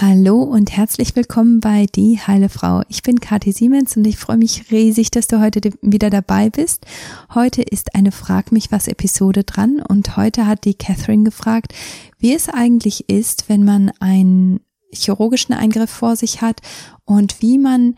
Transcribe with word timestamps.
Hallo 0.00 0.42
und 0.42 0.76
herzlich 0.76 1.14
willkommen 1.14 1.60
bei 1.60 1.86
Die 1.86 2.18
Heile 2.18 2.48
Frau. 2.48 2.82
Ich 2.88 3.04
bin 3.04 3.20
Kathi 3.20 3.52
Siemens 3.52 3.96
und 3.96 4.04
ich 4.04 4.16
freue 4.16 4.36
mich 4.36 4.72
riesig, 4.72 5.12
dass 5.12 5.28
du 5.28 5.40
heute 5.40 5.70
wieder 5.82 6.10
dabei 6.10 6.50
bist. 6.50 6.84
Heute 7.32 7.62
ist 7.62 7.94
eine 7.94 8.10
Frag 8.10 8.50
mich 8.50 8.72
was 8.72 8.88
Episode 8.88 9.44
dran 9.44 9.80
und 9.80 10.16
heute 10.16 10.48
hat 10.48 10.64
die 10.64 10.74
Catherine 10.74 11.22
gefragt, 11.22 11.74
wie 12.18 12.34
es 12.34 12.48
eigentlich 12.48 13.08
ist, 13.08 13.48
wenn 13.48 13.62
man 13.62 13.92
einen 14.00 14.58
chirurgischen 14.92 15.54
Eingriff 15.54 15.90
vor 15.90 16.16
sich 16.16 16.42
hat 16.42 16.60
und 17.04 17.40
wie 17.40 17.58
man 17.58 17.94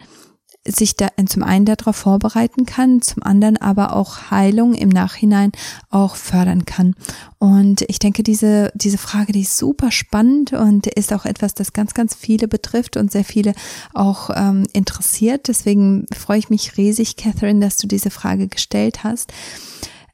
sich 0.67 0.96
da 0.96 1.09
zum 1.27 1.43
einen 1.43 1.64
darauf 1.64 1.96
vorbereiten 1.96 2.67
kann, 2.67 3.03
zum 3.03 3.23
anderen 3.23 3.57
aber 3.57 3.95
auch 3.95 4.30
Heilung 4.30 4.75
im 4.75 4.89
Nachhinein 4.89 5.53
auch 5.91 6.17
fördern 6.17 6.64
kann. 6.64 6.95
Und 7.39 7.82
ich 7.82 7.99
denke, 7.99 8.23
diese, 8.23 8.73
diese 8.75 8.99
Frage, 8.99 9.32
die 9.32 9.43
ist 9.43 9.57
super 9.57 9.91
spannend 9.91 10.53
und 10.53 10.87
ist 10.87 11.13
auch 11.13 11.25
etwas, 11.25 11.55
das 11.55 11.73
ganz, 11.73 11.95
ganz 11.95 12.14
viele 12.14 12.49
betrifft 12.49 12.96
und 12.96 13.13
sehr 13.13 13.25
viele 13.25 13.55
auch 13.95 14.31
ähm, 14.35 14.67
interessiert. 14.73 15.49
Deswegen 15.49 16.07
freue 16.14 16.39
ich 16.39 16.50
mich 16.50 16.76
riesig, 16.76 17.17
Catherine, 17.17 17.61
dass 17.61 17.76
du 17.79 17.87
diese 17.87 18.11
Frage 18.11 18.48
gestellt 18.48 19.04
hast. 19.04 19.32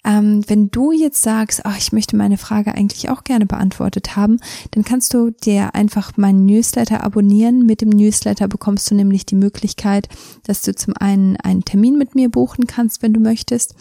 Ähm, 0.04 0.42
wenn 0.48 0.70
du 0.70 0.90
jetzt 0.90 1.22
sagst, 1.22 1.64
ach, 1.64 1.78
ich 1.78 1.92
möchte 1.92 2.16
meine 2.16 2.36
Frage 2.36 2.74
eigentlich 2.74 3.08
auch 3.08 3.22
gerne 3.24 3.46
beantwortet 3.46 4.16
haben, 4.16 4.40
dann 4.72 4.84
kannst 4.84 5.14
du 5.14 5.30
dir 5.30 5.74
einfach 5.74 6.16
meinen 6.16 6.44
Newsletter 6.44 7.04
abonnieren. 7.04 7.64
Mit 7.64 7.80
dem 7.80 7.90
Newsletter 7.90 8.48
bekommst 8.48 8.90
du 8.90 8.94
nämlich 8.94 9.26
die 9.26 9.36
Möglichkeit, 9.36 10.08
dass 10.44 10.62
du 10.62 10.74
zum 10.74 10.94
einen 10.98 11.36
einen 11.36 11.64
Termin 11.64 11.96
mit 11.96 12.14
mir 12.14 12.30
buchen 12.30 12.66
kannst, 12.66 13.02
wenn 13.02 13.12
du 13.12 13.20
möchtest. 13.20 13.76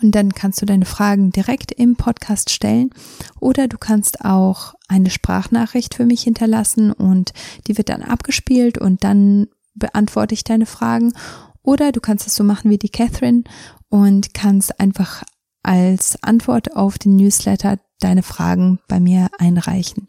Und 0.00 0.14
dann 0.14 0.32
kannst 0.32 0.62
du 0.62 0.66
deine 0.66 0.84
Fragen 0.84 1.30
direkt 1.30 1.72
im 1.72 1.96
Podcast 1.96 2.50
stellen 2.50 2.90
oder 3.40 3.68
du 3.68 3.78
kannst 3.78 4.24
auch 4.24 4.74
eine 4.88 5.10
Sprachnachricht 5.10 5.94
für 5.94 6.06
mich 6.06 6.22
hinterlassen 6.22 6.92
und 6.92 7.32
die 7.66 7.76
wird 7.76 7.88
dann 7.88 8.02
abgespielt 8.02 8.78
und 8.78 9.02
dann 9.02 9.48
beantworte 9.74 10.34
ich 10.34 10.44
deine 10.44 10.66
Fragen. 10.66 11.12
Oder 11.62 11.92
du 11.92 12.00
kannst 12.00 12.26
es 12.26 12.34
so 12.34 12.44
machen 12.44 12.70
wie 12.70 12.78
die 12.78 12.88
Catherine 12.88 13.44
und 13.92 14.32
kannst 14.32 14.80
einfach 14.80 15.22
als 15.62 16.20
Antwort 16.22 16.74
auf 16.74 16.98
den 16.98 17.14
Newsletter 17.16 17.78
deine 18.00 18.22
Fragen 18.22 18.80
bei 18.88 18.98
mir 18.98 19.28
einreichen. 19.38 20.08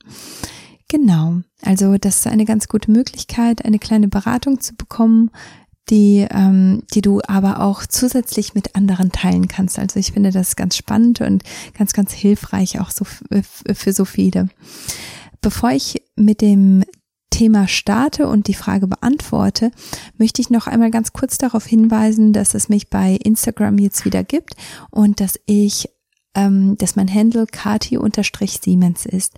Genau, 0.88 1.42
also 1.62 1.98
das 1.98 2.20
ist 2.20 2.28
eine 2.28 2.46
ganz 2.46 2.70
gute 2.70 2.92
Möglichkeit, 2.92 3.66
eine 3.66 3.80
kleine 3.80 4.08
Beratung 4.08 4.62
zu 4.62 4.74
bekommen, 4.76 5.32
die, 5.90 6.26
ähm, 6.32 6.84
die 6.94 7.02
du 7.02 7.20
aber 7.28 7.60
auch 7.60 7.86
zusätzlich 7.86 8.56
mit 8.56 8.74
anderen 8.78 9.12
teilen 9.12 9.50
kannst. 9.50 9.78
Also 9.78 10.00
ich 10.00 10.14
finde 10.14 10.32
das 10.32 10.56
ganz 10.56 10.78
spannend 10.78 11.20
und 11.20 11.44
ganz, 11.78 11.92
ganz 11.92 12.14
hilfreich 12.14 12.80
auch 12.80 12.90
so 12.90 13.04
für 13.04 13.92
so 13.92 14.06
viele. 14.06 14.48
Bevor 15.42 15.72
ich 15.72 16.02
mit 16.16 16.40
dem 16.40 16.86
Thema 17.34 17.68
starte 17.68 18.28
und 18.28 18.48
die 18.48 18.54
Frage 18.54 18.86
beantworte, 18.86 19.72
möchte 20.20 20.40
ich 20.40 20.52
noch 20.52 20.68
einmal 20.68 20.92
ganz 20.92 21.14
kurz 21.14 21.40
darauf 21.40 21.66
hinweisen, 21.66 22.32
dass 22.32 22.54
es 22.54 22.70
mich 22.70 22.92
bei 22.92 23.14
Instagram 23.24 23.80
jetzt 23.80 24.06
wieder 24.06 24.24
gibt 24.24 24.56
und 24.92 25.20
dass 25.20 25.40
ich, 25.48 25.90
ähm, 26.36 26.78
dass 26.78 26.96
mein 26.96 27.12
Handle 27.12 27.48
Kati-Siemens 27.48 29.08
ist. 29.08 29.34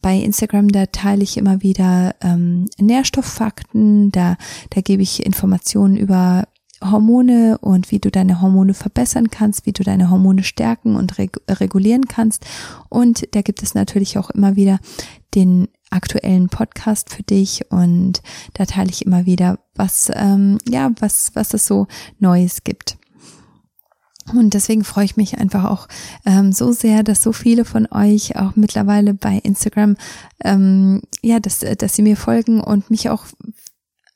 Bei 0.00 0.16
Instagram, 0.16 0.68
da 0.68 0.86
teile 0.86 1.22
ich 1.22 1.36
immer 1.36 1.60
wieder 1.60 2.14
ähm, 2.22 2.68
Nährstofffakten, 2.78 4.10
da, 4.12 4.38
da 4.70 4.80
gebe 4.80 5.02
ich 5.02 5.26
Informationen 5.26 5.98
über 5.98 6.48
Hormone 6.82 7.58
und 7.58 7.90
wie 7.90 7.98
du 7.98 8.10
deine 8.10 8.40
Hormone 8.40 8.72
verbessern 8.72 9.30
kannst, 9.30 9.66
wie 9.66 9.72
du 9.72 9.82
deine 9.82 10.08
Hormone 10.08 10.42
stärken 10.42 10.96
und 10.96 11.18
reg 11.18 11.36
regulieren 11.50 12.06
kannst. 12.06 12.46
Und 12.88 13.28
da 13.34 13.42
gibt 13.42 13.62
es 13.62 13.74
natürlich 13.74 14.16
auch 14.16 14.30
immer 14.30 14.56
wieder 14.56 14.78
den 15.34 15.68
aktuellen 15.90 16.48
Podcast 16.48 17.10
für 17.10 17.22
dich 17.22 17.70
und 17.70 18.22
da 18.54 18.64
teile 18.64 18.90
ich 18.90 19.06
immer 19.06 19.26
wieder, 19.26 19.58
was, 19.74 20.10
ähm, 20.14 20.58
ja, 20.68 20.90
was, 21.00 21.32
was 21.34 21.54
es 21.54 21.66
so 21.66 21.86
Neues 22.18 22.64
gibt. 22.64 22.98
Und 24.34 24.54
deswegen 24.54 24.82
freue 24.82 25.04
ich 25.04 25.16
mich 25.16 25.38
einfach 25.38 25.64
auch 25.64 25.86
ähm, 26.24 26.52
so 26.52 26.72
sehr, 26.72 27.04
dass 27.04 27.22
so 27.22 27.32
viele 27.32 27.64
von 27.64 27.86
euch 27.92 28.36
auch 28.36 28.56
mittlerweile 28.56 29.14
bei 29.14 29.38
Instagram, 29.38 29.96
ähm, 30.42 31.02
ja, 31.22 31.38
dass, 31.38 31.60
dass 31.60 31.94
sie 31.94 32.02
mir 32.02 32.16
folgen 32.16 32.60
und 32.60 32.90
mich 32.90 33.08
auch 33.08 33.24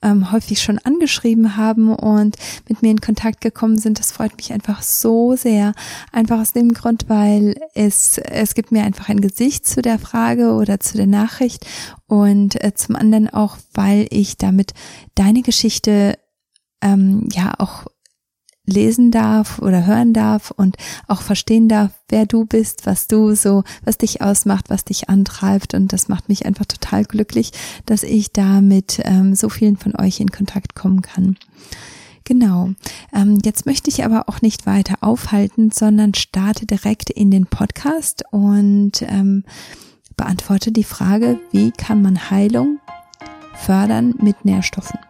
ähm, 0.02 0.32
häufig 0.32 0.62
schon 0.62 0.78
angeschrieben 0.78 1.56
haben 1.56 1.94
und 1.94 2.36
mit 2.68 2.82
mir 2.82 2.90
in 2.90 3.00
Kontakt 3.00 3.40
gekommen 3.40 3.78
sind. 3.78 3.98
Das 3.98 4.12
freut 4.12 4.36
mich 4.36 4.52
einfach 4.52 4.82
so 4.82 5.36
sehr. 5.36 5.74
Einfach 6.12 6.40
aus 6.40 6.52
dem 6.52 6.72
Grund, 6.72 7.08
weil 7.08 7.56
es, 7.74 8.18
es 8.18 8.54
gibt 8.54 8.72
mir 8.72 8.84
einfach 8.84 9.08
ein 9.08 9.20
Gesicht 9.20 9.66
zu 9.66 9.82
der 9.82 9.98
Frage 9.98 10.52
oder 10.52 10.80
zu 10.80 10.96
der 10.96 11.06
Nachricht 11.06 11.66
und 12.06 12.62
äh, 12.62 12.74
zum 12.74 12.96
anderen 12.96 13.28
auch, 13.28 13.58
weil 13.74 14.06
ich 14.10 14.36
damit 14.36 14.72
deine 15.14 15.42
Geschichte 15.42 16.18
ähm, 16.82 17.28
ja 17.32 17.54
auch 17.58 17.86
lesen 18.70 19.10
darf 19.10 19.58
oder 19.58 19.86
hören 19.86 20.12
darf 20.12 20.50
und 20.50 20.76
auch 21.08 21.22
verstehen 21.22 21.68
darf, 21.68 21.90
wer 22.08 22.26
du 22.26 22.44
bist, 22.46 22.86
was 22.86 23.06
du 23.06 23.34
so, 23.34 23.64
was 23.84 23.98
dich 23.98 24.22
ausmacht, 24.22 24.70
was 24.70 24.84
dich 24.84 25.08
antreibt. 25.08 25.74
Und 25.74 25.92
das 25.92 26.08
macht 26.08 26.28
mich 26.28 26.46
einfach 26.46 26.66
total 26.66 27.04
glücklich, 27.04 27.52
dass 27.86 28.02
ich 28.02 28.32
da 28.32 28.60
mit 28.60 29.00
ähm, 29.04 29.34
so 29.34 29.48
vielen 29.48 29.76
von 29.76 29.94
euch 29.96 30.20
in 30.20 30.30
Kontakt 30.30 30.74
kommen 30.74 31.02
kann. 31.02 31.36
Genau. 32.24 32.70
Ähm, 33.12 33.38
jetzt 33.44 33.66
möchte 33.66 33.90
ich 33.90 34.04
aber 34.04 34.28
auch 34.28 34.40
nicht 34.40 34.66
weiter 34.66 34.98
aufhalten, 35.00 35.72
sondern 35.72 36.14
starte 36.14 36.64
direkt 36.64 37.10
in 37.10 37.30
den 37.30 37.46
Podcast 37.46 38.22
und 38.30 39.02
ähm, 39.02 39.44
beantworte 40.16 40.70
die 40.70 40.84
Frage, 40.84 41.40
wie 41.50 41.72
kann 41.72 42.02
man 42.02 42.30
Heilung 42.30 42.78
fördern 43.54 44.14
mit 44.20 44.44
Nährstoffen? 44.44 45.09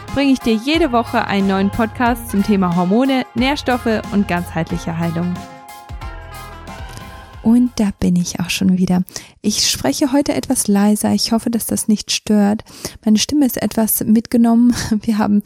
bringe 0.13 0.33
ich 0.33 0.39
dir 0.39 0.55
jede 0.55 0.91
Woche 0.91 1.25
einen 1.25 1.47
neuen 1.47 1.69
Podcast 1.69 2.29
zum 2.29 2.43
Thema 2.43 2.75
Hormone, 2.75 3.25
Nährstoffe 3.33 4.01
und 4.11 4.27
ganzheitliche 4.27 4.97
Heilung. 4.97 5.33
Und 7.43 7.71
da 7.77 7.91
bin 7.97 8.17
ich 8.17 8.39
auch 8.41 8.49
schon 8.49 8.77
wieder. 8.77 9.03
Ich 9.41 9.69
spreche 9.69 10.11
heute 10.11 10.33
etwas 10.33 10.67
leiser. 10.67 11.13
Ich 11.13 11.31
hoffe, 11.31 11.49
dass 11.49 11.65
das 11.65 11.87
nicht 11.87 12.11
stört. 12.11 12.63
Meine 13.05 13.19
Stimme 13.19 13.45
ist 13.45 13.61
etwas 13.61 14.03
mitgenommen. 14.03 14.75
Wir 15.01 15.17
haben 15.17 15.43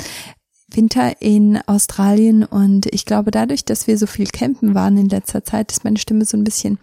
Winter 0.67 1.21
in 1.21 1.59
Australien 1.67 2.43
und 2.43 2.87
ich 2.87 3.05
glaube, 3.05 3.29
dadurch, 3.31 3.63
dass 3.63 3.87
wir 3.87 3.97
so 3.97 4.07
viel 4.07 4.25
campen 4.25 4.75
waren 4.75 4.97
in 4.97 5.07
letzter 5.07 5.43
Zeit, 5.43 5.71
ist 5.71 5.85
meine 5.85 5.99
Stimme 5.99 6.25
so 6.25 6.35
ein 6.35 6.43
bisschen 6.43 6.79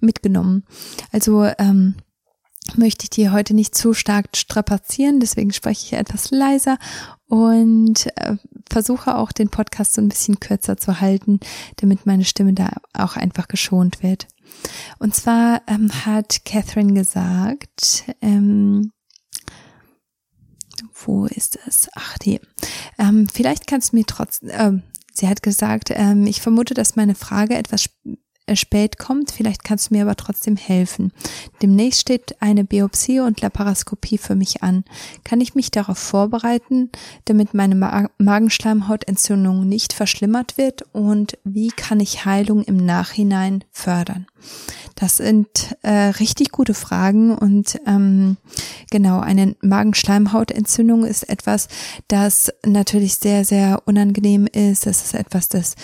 mitgenommen. 0.00 0.64
Also 1.12 1.44
ähm, 1.58 1.94
möchte 2.74 3.04
ich 3.04 3.10
dir 3.10 3.30
heute 3.30 3.54
nicht 3.54 3.76
zu 3.76 3.94
stark 3.94 4.36
strapazieren, 4.36 5.20
deswegen 5.20 5.52
spreche 5.52 5.84
ich 5.84 5.92
etwas 5.92 6.32
leiser 6.32 6.78
und 7.28 8.06
äh, 8.16 8.36
versuche 8.70 9.16
auch 9.16 9.32
den 9.32 9.48
Podcast 9.48 9.94
so 9.94 10.00
ein 10.00 10.08
bisschen 10.08 10.40
kürzer 10.40 10.76
zu 10.76 11.00
halten, 11.00 11.40
damit 11.76 12.06
meine 12.06 12.24
Stimme 12.24 12.52
da 12.52 12.70
auch 12.92 13.16
einfach 13.16 13.48
geschont 13.48 14.02
wird. 14.02 14.28
Und 14.98 15.14
zwar 15.14 15.62
ähm, 15.66 15.90
hat 16.06 16.44
Catherine 16.44 16.94
gesagt, 16.94 18.04
ähm, 18.20 18.92
wo 21.04 21.26
ist 21.26 21.58
es? 21.66 21.88
Ach, 21.94 22.18
die. 22.18 22.40
Ähm, 22.98 23.28
vielleicht 23.32 23.66
kannst 23.66 23.92
du 23.92 23.96
mir 23.96 24.06
trotzdem, 24.06 24.50
ähm, 24.52 24.82
sie 25.12 25.28
hat 25.28 25.42
gesagt, 25.42 25.90
ähm, 25.90 26.26
ich 26.26 26.40
vermute, 26.40 26.74
dass 26.74 26.96
meine 26.96 27.14
Frage 27.14 27.56
etwas 27.56 27.88
spät 28.54 28.98
kommt. 28.98 29.30
Vielleicht 29.30 29.64
kannst 29.64 29.90
du 29.90 29.94
mir 29.94 30.02
aber 30.02 30.16
trotzdem 30.16 30.56
helfen. 30.56 31.12
Demnächst 31.62 32.02
steht 32.02 32.40
eine 32.40 32.64
Biopsie 32.64 33.20
und 33.20 33.40
Laparoskopie 33.40 34.18
für 34.18 34.36
mich 34.36 34.62
an. 34.62 34.84
Kann 35.24 35.40
ich 35.40 35.54
mich 35.54 35.70
darauf 35.70 35.98
vorbereiten, 35.98 36.90
damit 37.24 37.54
meine 37.54 37.74
Ma 37.74 38.08
Magenschleimhautentzündung 38.18 39.68
nicht 39.68 39.92
verschlimmert 39.92 40.58
wird? 40.58 40.82
Und 40.92 41.38
wie 41.44 41.68
kann 41.68 42.00
ich 42.00 42.24
Heilung 42.24 42.62
im 42.62 42.76
Nachhinein 42.76 43.64
fördern? 43.72 44.26
Das 44.96 45.18
sind 45.18 45.76
äh, 45.82 45.90
richtig 45.90 46.52
gute 46.52 46.72
Fragen 46.72 47.36
und 47.36 47.78
ähm, 47.86 48.38
genau, 48.90 49.20
eine 49.20 49.54
Magenschleimhautentzündung 49.60 51.04
ist 51.04 51.28
etwas, 51.28 51.68
das 52.08 52.50
natürlich 52.64 53.16
sehr, 53.16 53.44
sehr 53.44 53.82
unangenehm 53.84 54.46
ist. 54.46 54.86
Es 54.86 55.04
ist 55.04 55.14
etwas, 55.14 55.50
das, 55.50 55.74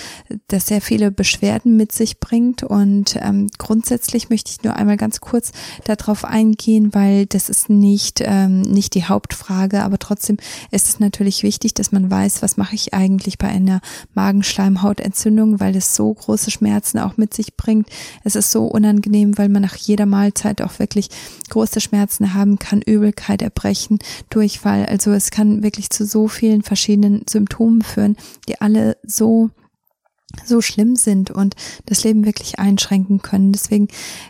das 0.49 0.67
sehr 0.67 0.81
viele 0.81 1.11
Beschwerden 1.11 1.77
mit 1.77 1.93
sich 1.93 2.21
bringt. 2.21 2.63
Und 2.63 3.17
ähm, 3.21 3.49
grundsätzlich 3.59 4.31
möchte 4.31 4.51
ich 4.51 4.63
nur 4.63 4.77
einmal 4.77 4.97
ganz 4.97 5.21
kurz 5.21 5.53
darauf 5.85 6.25
eingehen, 6.25 6.95
weil 6.95 7.27
das 7.27 7.51
ist 7.51 7.69
nicht, 7.69 8.23
ähm, 8.25 8.63
nicht 8.63 8.95
die 8.95 9.05
Hauptfrage, 9.05 9.83
aber 9.83 9.99
trotzdem 9.99 10.39
ist 10.71 10.89
es 10.89 11.01
natürlich 11.01 11.43
wichtig, 11.43 11.75
dass 11.75 11.93
man 11.93 12.11
weiß, 12.11 12.41
was 12.41 12.57
mache 12.57 12.75
ich 12.75 12.95
eigentlich 12.95 13.37
bei 13.37 13.49
einer 13.49 13.83
Magenschleimhautentzündung, 14.15 15.61
weil 15.61 15.77
es 15.77 15.95
so 15.95 16.15
große 16.15 16.51
Schmerzen 16.51 16.99
auch 16.99 17.19
mit 17.19 17.35
sich 17.35 17.57
bringt. 17.57 17.89
Es 18.25 18.37
ist 18.37 18.42
so 18.51 18.67
unangenehm, 18.67 19.39
weil 19.39 19.49
man 19.49 19.63
nach 19.63 19.77
jeder 19.77 20.07
Mahlzeit 20.07 20.63
auch 20.63 20.79
wirklich 20.79 21.09
große 21.51 21.81
Schmerzen 21.81 22.35
haben 22.35 22.59
kann, 22.59 22.83
Übelkeit, 22.83 23.43
Erbrechen, 23.43 23.99
Durchfall. 24.31 24.87
Also 24.87 25.13
es 25.13 25.31
kann 25.31 25.63
wirklich 25.63 25.91
zu 25.91 26.05
so 26.05 26.29
vielen 26.29 26.63
verschiedenen 26.63 27.25
Symptomen 27.29 27.83
führen, 27.83 28.17
die 28.49 28.61
alle 28.61 28.97
so 29.07 29.51
so 30.47 30.63
schlimm 30.63 30.97
sind 30.97 31.31
und 31.31 31.57
das 31.85 32.05
Leben 32.05 32.25
wirklich 32.25 32.59
einschränken 32.59 33.21
können. 33.21 33.53
Deswegen 33.53 33.89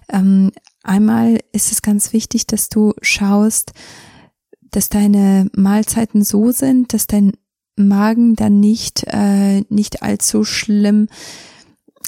ähm, 0.08 0.50
einmal 0.82 1.38
ist 1.52 1.70
es 1.70 1.80
ganz 1.80 2.12
wichtig, 2.12 2.46
dass 2.48 2.68
du 2.68 2.92
schaust, 3.02 3.72
dass 4.72 4.88
deine 4.88 5.48
Mahlzeiten 5.54 6.24
so 6.24 6.50
sind, 6.50 6.92
dass 6.92 7.06
dein 7.06 7.34
Magen 7.76 8.36
dann 8.36 8.60
nicht 8.60 9.04
äh, 9.06 9.60
nicht 9.68 10.02
allzu 10.02 10.44
schlimm 10.44 11.08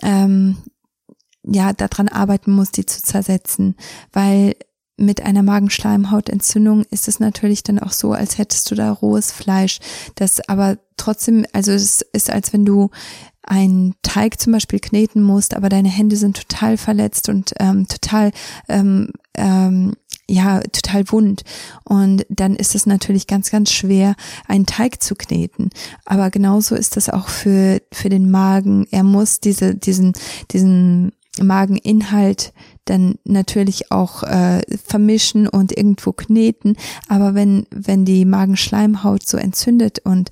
ähm, 0.02 0.56
ja 1.44 1.73
daran 1.73 2.08
arbeiten 2.08 2.52
muss, 2.52 2.70
die 2.70 2.87
zu 2.87 3.02
zersetzen, 3.02 3.76
weil 4.12 4.55
mit 4.96 5.23
einer 5.23 5.43
Magenschleimhautentzündung 5.43 6.85
ist 6.91 7.08
es 7.08 7.19
natürlich 7.19 7.62
dann 7.62 7.81
auch 7.81 7.93
so, 7.93 8.12
als 8.12 8.38
hättest 8.38 8.70
du 8.70 8.75
da 8.75 8.93
rohes 8.93 9.32
Fleisch, 9.32 9.81
das 10.14 10.49
aber 10.49 10.79
trotzdem, 10.96 11.44
also 11.52 11.73
es 11.73 12.02
ist, 12.12 12.31
als 12.31 12.52
wenn 12.52 12.64
du 12.64 12.91
einen 13.43 13.94
Teig 14.02 14.41
zum 14.41 14.52
Beispiel 14.52 14.81
kneten 14.81 15.23
musst, 15.23 15.55
aber 15.55 15.69
deine 15.69 15.88
Hände 15.88 16.17
sind 16.17 16.37
total 16.37 16.76
verletzt 16.76 17.29
und 17.29 17.52
ähm, 17.58 17.87
total 17.88 18.31
ähm, 18.69 19.11
ähm, 19.35 19.94
ja 20.26 20.61
total 20.61 21.05
wund. 21.11 21.43
Und 21.85 22.25
dann 22.31 22.56
ist 22.56 22.75
es 22.75 22.87
natürlich 22.87 23.26
ganz 23.26 23.50
ganz 23.50 23.70
schwer 23.70 24.14
einen 24.49 24.64
Teig 24.64 25.02
zu 25.02 25.14
kneten. 25.14 25.70
Aber 26.06 26.31
genauso 26.31 26.75
ist 26.75 26.97
das 26.97 27.11
auch 27.11 27.29
für 27.29 27.82
für 27.93 28.08
den 28.08 28.31
Magen. 28.31 28.87
Er 28.90 29.02
muss 29.02 29.40
diese 29.40 29.75
diesen 29.75 30.14
diesen 30.50 31.12
Mageninhalt 31.42 32.52
dann 32.84 33.16
natürlich 33.25 33.90
auch 33.90 34.22
äh, 34.22 34.60
vermischen 34.84 35.48
und 35.48 35.76
irgendwo 35.76 36.12
kneten. 36.12 36.76
Aber 37.08 37.34
wenn, 37.34 37.66
wenn 37.70 38.04
die 38.04 38.25
Magenschleimhaut 38.25 39.26
so 39.26 39.36
entzündet 39.36 40.00
und, 40.04 40.31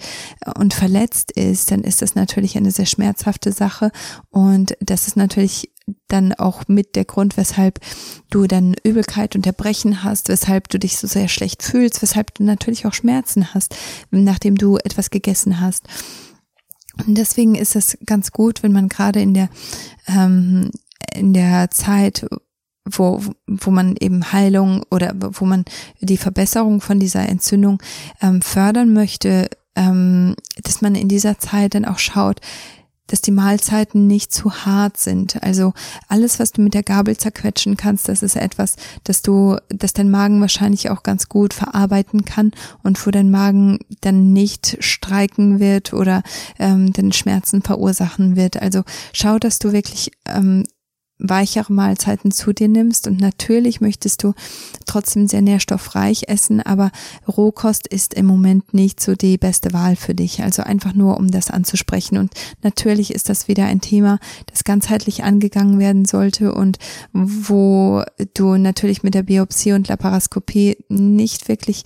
und 0.56 0.74
verletzt 0.74 1.32
ist, 1.32 1.70
dann 1.70 1.82
ist 1.82 2.02
das 2.02 2.14
natürlich 2.14 2.56
eine 2.56 2.70
sehr 2.70 2.86
schmerzhafte 2.86 3.52
Sache. 3.52 3.90
Und 4.30 4.76
das 4.80 5.08
ist 5.08 5.16
natürlich 5.16 5.70
dann 6.08 6.32
auch 6.34 6.68
mit 6.68 6.94
der 6.94 7.04
Grund, 7.04 7.36
weshalb 7.36 7.80
du 8.30 8.46
dann 8.46 8.76
Übelkeit 8.84 9.34
und 9.34 9.46
Erbrechen 9.46 10.04
hast, 10.04 10.28
weshalb 10.28 10.68
du 10.68 10.78
dich 10.78 10.98
so 10.98 11.06
sehr 11.06 11.28
schlecht 11.28 11.62
fühlst, 11.62 12.02
weshalb 12.02 12.34
du 12.34 12.44
natürlich 12.44 12.86
auch 12.86 12.94
Schmerzen 12.94 13.54
hast, 13.54 13.74
nachdem 14.10 14.56
du 14.56 14.76
etwas 14.76 15.10
gegessen 15.10 15.60
hast. 15.60 15.86
Und 17.06 17.16
deswegen 17.16 17.54
ist 17.54 17.74
es 17.74 17.96
ganz 18.04 18.32
gut, 18.32 18.62
wenn 18.62 18.72
man 18.72 18.88
gerade 18.88 19.20
in 19.20 19.34
der 19.34 19.48
ähm, 20.06 20.70
in 21.14 21.32
der 21.32 21.70
Zeit, 21.70 22.26
wo, 22.84 23.22
wo 23.46 23.70
man 23.70 23.96
eben 23.98 24.32
Heilung 24.32 24.82
oder 24.90 25.14
wo 25.16 25.44
man 25.44 25.64
die 26.00 26.16
Verbesserung 26.16 26.80
von 26.80 26.98
dieser 26.98 27.28
Entzündung 27.28 27.80
ähm, 28.20 28.42
fördern 28.42 28.92
möchte, 28.92 29.48
ähm, 29.76 30.34
dass 30.62 30.82
man 30.82 30.94
in 30.94 31.08
dieser 31.08 31.38
Zeit 31.38 31.74
dann 31.74 31.84
auch 31.84 31.98
schaut, 31.98 32.40
dass 33.12 33.20
die 33.20 33.30
Mahlzeiten 33.30 34.06
nicht 34.06 34.32
zu 34.32 34.64
hart 34.64 34.96
sind. 34.96 35.42
Also 35.42 35.74
alles, 36.08 36.38
was 36.40 36.52
du 36.52 36.62
mit 36.62 36.72
der 36.72 36.82
Gabel 36.82 37.16
zerquetschen 37.16 37.76
kannst, 37.76 38.08
das 38.08 38.22
ist 38.22 38.36
etwas, 38.36 38.76
dass 39.04 39.20
du, 39.20 39.58
dass 39.68 39.92
dein 39.92 40.10
Magen 40.10 40.40
wahrscheinlich 40.40 40.88
auch 40.88 41.02
ganz 41.02 41.28
gut 41.28 41.52
verarbeiten 41.52 42.24
kann 42.24 42.52
und 42.82 43.04
wo 43.06 43.10
dein 43.10 43.30
Magen 43.30 43.80
dann 44.00 44.32
nicht 44.32 44.78
streiken 44.80 45.60
wird 45.60 45.92
oder 45.92 46.22
ähm, 46.58 46.92
den 46.92 47.12
Schmerzen 47.12 47.60
verursachen 47.60 48.34
wird. 48.36 48.62
Also 48.62 48.82
schau, 49.12 49.38
dass 49.38 49.58
du 49.58 49.72
wirklich 49.72 50.12
ähm, 50.26 50.64
weichere 51.22 51.72
Mahlzeiten 51.72 52.32
zu 52.32 52.52
dir 52.52 52.68
nimmst 52.68 53.06
und 53.06 53.20
natürlich 53.20 53.80
möchtest 53.80 54.24
du 54.24 54.34
trotzdem 54.86 55.28
sehr 55.28 55.40
nährstoffreich 55.40 56.24
essen, 56.28 56.60
aber 56.60 56.90
Rohkost 57.28 57.86
ist 57.86 58.14
im 58.14 58.26
Moment 58.26 58.74
nicht 58.74 59.00
so 59.00 59.14
die 59.14 59.38
beste 59.38 59.72
Wahl 59.72 59.96
für 59.96 60.14
dich. 60.14 60.42
Also 60.42 60.62
einfach 60.62 60.94
nur, 60.94 61.16
um 61.16 61.30
das 61.30 61.50
anzusprechen. 61.50 62.18
Und 62.18 62.32
natürlich 62.62 63.14
ist 63.14 63.28
das 63.28 63.48
wieder 63.48 63.66
ein 63.66 63.80
Thema, 63.80 64.18
das 64.46 64.64
ganzheitlich 64.64 65.22
angegangen 65.22 65.78
werden 65.78 66.04
sollte 66.04 66.52
und 66.52 66.78
wo 67.12 68.02
du 68.34 68.56
natürlich 68.56 69.02
mit 69.02 69.14
der 69.14 69.22
Biopsie 69.22 69.72
und 69.72 69.88
Laparoskopie 69.88 70.78
nicht 70.88 71.48
wirklich 71.48 71.84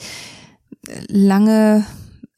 lange 1.09 1.85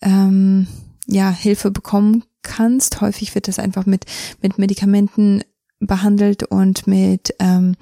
ähm, 0.02 0.66
ja 1.06 1.30
Hilfe 1.30 1.70
bekommen 1.70 2.24
kannst. 2.42 3.00
Häufig 3.00 3.34
wird 3.34 3.48
das 3.48 3.58
einfach 3.58 3.86
mit 3.86 4.04
mit 4.42 4.58
Medikamenten 4.58 5.42
behandelt 5.80 6.44
und 6.44 6.86
mit, 6.86 7.34
ähm, 7.38 7.76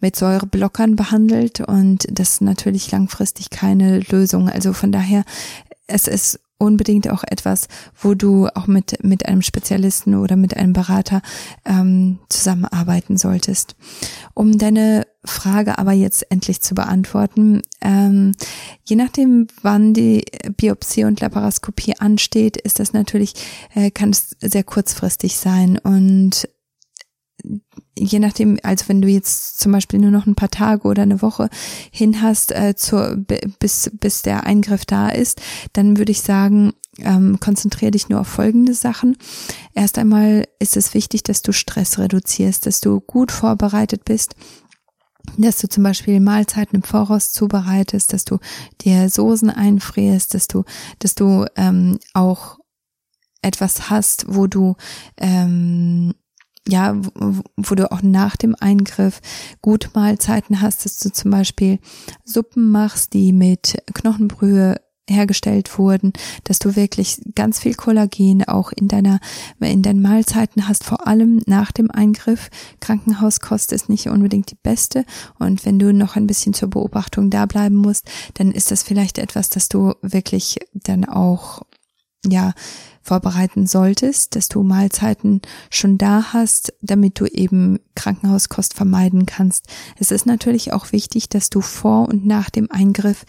mit 0.00 0.16
Säureblockern 0.16 0.96
behandelt 0.96 1.60
und 1.60 2.06
das 2.10 2.40
natürlich 2.40 2.90
langfristig 2.90 3.50
keine 3.50 4.00
Lösung. 4.00 4.48
Also 4.48 4.72
von 4.72 4.92
daher, 4.92 5.24
es 5.86 6.08
ist 6.08 6.40
unbedingt 6.62 7.10
auch 7.10 7.24
etwas, 7.24 7.66
wo 8.00 8.14
du 8.14 8.46
auch 8.54 8.68
mit, 8.68 9.02
mit 9.02 9.26
einem 9.26 9.42
Spezialisten 9.42 10.14
oder 10.14 10.36
mit 10.36 10.56
einem 10.56 10.72
Berater 10.72 11.20
ähm, 11.64 12.20
zusammenarbeiten 12.28 13.16
solltest. 13.16 13.74
Um 14.32 14.58
deine 14.58 15.06
Frage 15.24 15.78
aber 15.78 15.90
jetzt 15.90 16.30
endlich 16.30 16.60
zu 16.60 16.76
beantworten, 16.76 17.62
ähm, 17.80 18.36
je 18.84 18.94
nachdem, 18.94 19.48
wann 19.62 19.92
die 19.92 20.24
Biopsie 20.56 21.04
und 21.04 21.20
Laparoskopie 21.20 21.96
ansteht, 21.98 22.56
ist 22.56 22.78
das 22.78 22.92
natürlich, 22.92 23.34
äh, 23.74 23.90
kann 23.90 24.10
es 24.10 24.36
sehr 24.40 24.64
kurzfristig 24.64 25.38
sein 25.38 25.78
und 25.78 26.48
je 27.98 28.18
nachdem, 28.18 28.58
also 28.62 28.88
wenn 28.88 29.02
du 29.02 29.08
jetzt 29.08 29.58
zum 29.58 29.72
Beispiel 29.72 29.98
nur 29.98 30.10
noch 30.10 30.26
ein 30.26 30.34
paar 30.34 30.50
Tage 30.50 30.88
oder 30.88 31.02
eine 31.02 31.22
Woche 31.22 31.48
hin 31.90 32.22
hast, 32.22 32.52
äh, 32.52 32.74
zur, 32.74 33.16
bis, 33.58 33.90
bis 34.00 34.22
der 34.22 34.44
Eingriff 34.44 34.84
da 34.84 35.08
ist, 35.08 35.40
dann 35.72 35.98
würde 35.98 36.12
ich 36.12 36.22
sagen, 36.22 36.72
ähm, 36.98 37.38
konzentriere 37.40 37.90
dich 37.90 38.08
nur 38.08 38.20
auf 38.20 38.28
folgende 38.28 38.74
Sachen. 38.74 39.16
Erst 39.74 39.98
einmal 39.98 40.46
ist 40.58 40.76
es 40.76 40.94
wichtig, 40.94 41.22
dass 41.22 41.42
du 41.42 41.52
Stress 41.52 41.98
reduzierst, 41.98 42.66
dass 42.66 42.80
du 42.80 43.00
gut 43.00 43.32
vorbereitet 43.32 44.04
bist, 44.04 44.34
dass 45.36 45.58
du 45.58 45.68
zum 45.68 45.84
Beispiel 45.84 46.20
Mahlzeiten 46.20 46.76
im 46.76 46.82
Voraus 46.82 47.32
zubereitest, 47.32 48.12
dass 48.12 48.24
du 48.24 48.38
dir 48.80 49.08
Soßen 49.08 49.50
einfrierst, 49.50 50.34
dass 50.34 50.48
du, 50.48 50.64
dass 50.98 51.14
du 51.14 51.46
ähm, 51.56 51.98
auch 52.12 52.58
etwas 53.40 53.90
hast, 53.90 54.26
wo 54.28 54.46
du 54.46 54.76
ähm, 55.16 56.14
ja, 56.68 56.96
wo, 57.56 57.74
du 57.74 57.90
auch 57.90 58.02
nach 58.02 58.36
dem 58.36 58.54
Eingriff 58.58 59.20
gut 59.60 59.90
Mahlzeiten 59.94 60.60
hast, 60.60 60.84
dass 60.84 60.98
du 60.98 61.10
zum 61.10 61.30
Beispiel 61.30 61.78
Suppen 62.24 62.70
machst, 62.70 63.14
die 63.14 63.32
mit 63.32 63.82
Knochenbrühe 63.94 64.80
hergestellt 65.08 65.78
wurden, 65.78 66.12
dass 66.44 66.60
du 66.60 66.76
wirklich 66.76 67.20
ganz 67.34 67.58
viel 67.58 67.74
Kollagen 67.74 68.44
auch 68.44 68.70
in 68.70 68.86
deiner 68.86 69.18
in 69.60 69.82
deinen 69.82 70.00
Mahlzeiten 70.00 70.68
hast, 70.68 70.84
vor 70.84 71.06
allem 71.06 71.42
nach 71.46 71.72
dem 71.72 71.90
Eingriff. 71.90 72.50
Krankenhauskost 72.80 73.72
ist 73.72 73.88
nicht 73.88 74.08
unbedingt 74.08 74.52
die 74.52 74.58
beste 74.62 75.04
und 75.40 75.66
wenn 75.66 75.80
du 75.80 75.92
noch 75.92 76.14
ein 76.14 76.28
bisschen 76.28 76.54
zur 76.54 76.70
Beobachtung 76.70 77.30
da 77.30 77.46
bleiben 77.46 77.76
musst, 77.76 78.08
dann 78.34 78.52
ist 78.52 78.70
das 78.70 78.84
vielleicht 78.84 79.18
etwas, 79.18 79.50
dass 79.50 79.68
du 79.68 79.94
wirklich 80.02 80.60
dann 80.72 81.04
auch 81.04 81.62
ja 82.26 82.52
vorbereiten 83.02 83.66
solltest, 83.66 84.36
dass 84.36 84.48
du 84.48 84.62
Mahlzeiten 84.62 85.42
schon 85.70 85.98
da 85.98 86.32
hast, 86.32 86.72
damit 86.80 87.18
du 87.18 87.26
eben 87.26 87.80
Krankenhauskost 87.96 88.74
vermeiden 88.74 89.26
kannst. 89.26 89.66
Es 89.98 90.10
ist 90.12 90.24
natürlich 90.24 90.72
auch 90.72 90.92
wichtig, 90.92 91.28
dass 91.28 91.50
du 91.50 91.60
vor 91.60 92.08
und 92.08 92.24
nach 92.24 92.48
dem 92.48 92.70
Eingriff 92.70 93.24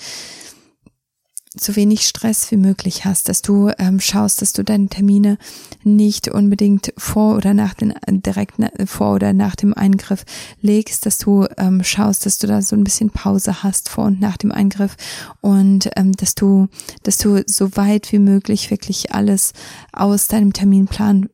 so 1.55 1.75
wenig 1.75 2.07
Stress 2.07 2.49
wie 2.51 2.57
möglich 2.57 3.05
hast, 3.05 3.29
dass 3.29 3.41
du 3.41 3.69
ähm, 3.77 3.99
schaust, 3.99 4.41
dass 4.41 4.53
du 4.53 4.63
deine 4.63 4.87
Termine 4.87 5.37
nicht 5.83 6.27
unbedingt 6.27 6.93
vor 6.97 7.35
oder 7.35 7.53
nach 7.53 7.73
den 7.75 7.93
direkt 8.07 8.55
vor 8.85 9.13
oder 9.13 9.33
nach 9.33 9.55
dem 9.55 9.73
Eingriff 9.73 10.25
legst, 10.61 11.05
dass 11.05 11.17
du 11.17 11.45
ähm, 11.57 11.83
schaust, 11.83 12.25
dass 12.25 12.39
du 12.39 12.47
da 12.47 12.61
so 12.61 12.75
ein 12.75 12.83
bisschen 12.83 13.11
Pause 13.11 13.61
hast 13.63 13.89
vor 13.89 14.05
und 14.05 14.19
nach 14.19 14.37
dem 14.37 14.51
Eingriff 14.51 14.95
und 15.41 15.89
ähm, 15.95 16.13
dass 16.13 16.33
du, 16.35 16.67
dass 17.03 17.17
du 17.17 17.43
so 17.45 17.75
weit 17.75 18.11
wie 18.11 18.19
möglich 18.19 18.71
wirklich 18.71 19.13
alles 19.13 19.53
aus 19.91 20.27
deinem 20.27 20.53
Terminplan 20.53 21.29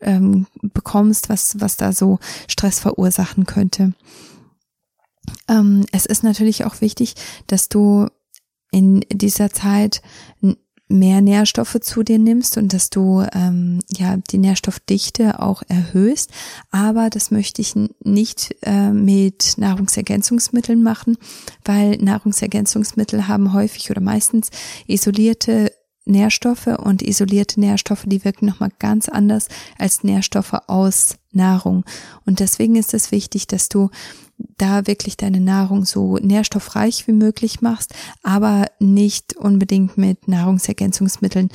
ähm, 0.00 0.46
bekommst, 0.62 1.28
was 1.28 1.60
was 1.60 1.76
da 1.76 1.92
so 1.92 2.18
Stress 2.46 2.78
verursachen 2.78 3.46
könnte. 3.46 3.94
Ähm, 5.48 5.86
es 5.92 6.06
ist 6.06 6.24
natürlich 6.24 6.64
auch 6.64 6.80
wichtig, 6.80 7.14
dass 7.46 7.68
du 7.68 8.08
in 8.70 9.00
dieser 9.10 9.50
Zeit 9.50 10.02
mehr 10.90 11.20
Nährstoffe 11.20 11.78
zu 11.80 12.02
dir 12.02 12.18
nimmst 12.18 12.58
und 12.58 12.72
dass 12.74 12.90
du 12.90 13.24
ähm, 13.32 13.78
ja 13.96 14.16
die 14.30 14.38
Nährstoffdichte 14.38 15.40
auch 15.40 15.62
erhöhst. 15.68 16.30
Aber 16.72 17.10
das 17.10 17.30
möchte 17.30 17.62
ich 17.62 17.74
nicht 18.02 18.56
äh, 18.62 18.90
mit 18.90 19.54
Nahrungsergänzungsmitteln 19.56 20.82
machen, 20.82 21.16
weil 21.64 21.96
Nahrungsergänzungsmittel 21.98 23.28
haben 23.28 23.52
häufig 23.52 23.90
oder 23.90 24.00
meistens 24.00 24.50
isolierte 24.88 25.72
Nährstoffe 26.06 26.66
und 26.66 27.02
isolierte 27.02 27.60
Nährstoffe, 27.60 28.04
die 28.06 28.24
wirken 28.24 28.46
nochmal 28.46 28.72
ganz 28.80 29.08
anders 29.08 29.46
als 29.78 30.02
Nährstoffe 30.02 30.54
aus 30.66 31.16
Nahrung. 31.30 31.84
Und 32.26 32.40
deswegen 32.40 32.74
ist 32.74 32.94
es 32.94 33.12
wichtig, 33.12 33.46
dass 33.46 33.68
du 33.68 33.90
da 34.58 34.86
wirklich 34.86 35.16
deine 35.16 35.40
Nahrung 35.40 35.84
so 35.84 36.16
nährstoffreich 36.18 37.06
wie 37.06 37.12
möglich 37.12 37.60
machst, 37.60 37.94
aber 38.22 38.66
nicht 38.78 39.36
unbedingt 39.36 39.96
mit 39.96 40.28
Nahrungsergänzungsmitteln 40.28 41.50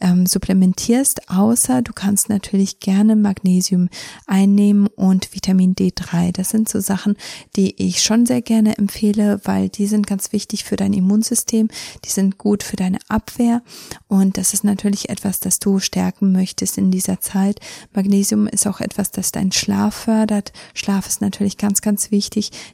ähm, 0.00 0.26
supplementierst, 0.26 1.28
außer 1.30 1.82
du 1.82 1.92
kannst 1.92 2.28
natürlich 2.28 2.80
gerne 2.80 3.16
Magnesium 3.16 3.88
einnehmen 4.26 4.86
und 4.86 5.34
Vitamin 5.34 5.74
D3. 5.74 6.32
Das 6.32 6.50
sind 6.50 6.68
so 6.68 6.80
Sachen, 6.80 7.16
die 7.56 7.74
ich 7.82 8.02
schon 8.02 8.26
sehr 8.26 8.42
gerne 8.42 8.78
empfehle, 8.78 9.40
weil 9.44 9.68
die 9.68 9.86
sind 9.86 10.06
ganz 10.06 10.32
wichtig 10.32 10.64
für 10.64 10.76
dein 10.76 10.92
Immunsystem, 10.92 11.68
die 12.04 12.10
sind 12.10 12.38
gut 12.38 12.62
für 12.62 12.76
deine 12.76 12.98
Abwehr 13.08 13.62
und 14.06 14.38
das 14.38 14.54
ist 14.54 14.64
natürlich 14.64 15.08
etwas, 15.08 15.40
das 15.40 15.58
du 15.58 15.78
stärken 15.78 16.32
möchtest 16.32 16.78
in 16.78 16.90
dieser 16.90 17.20
Zeit. 17.20 17.60
Magnesium 17.92 18.46
ist 18.46 18.66
auch 18.66 18.80
etwas, 18.80 19.10
das 19.10 19.32
deinen 19.32 19.52
Schlaf 19.52 19.94
fördert. 19.94 20.52
Schlaf 20.74 21.06
ist 21.06 21.20
natürlich 21.20 21.56
ganz, 21.56 21.82
ganz 21.82 22.10
wichtig, 22.10 22.27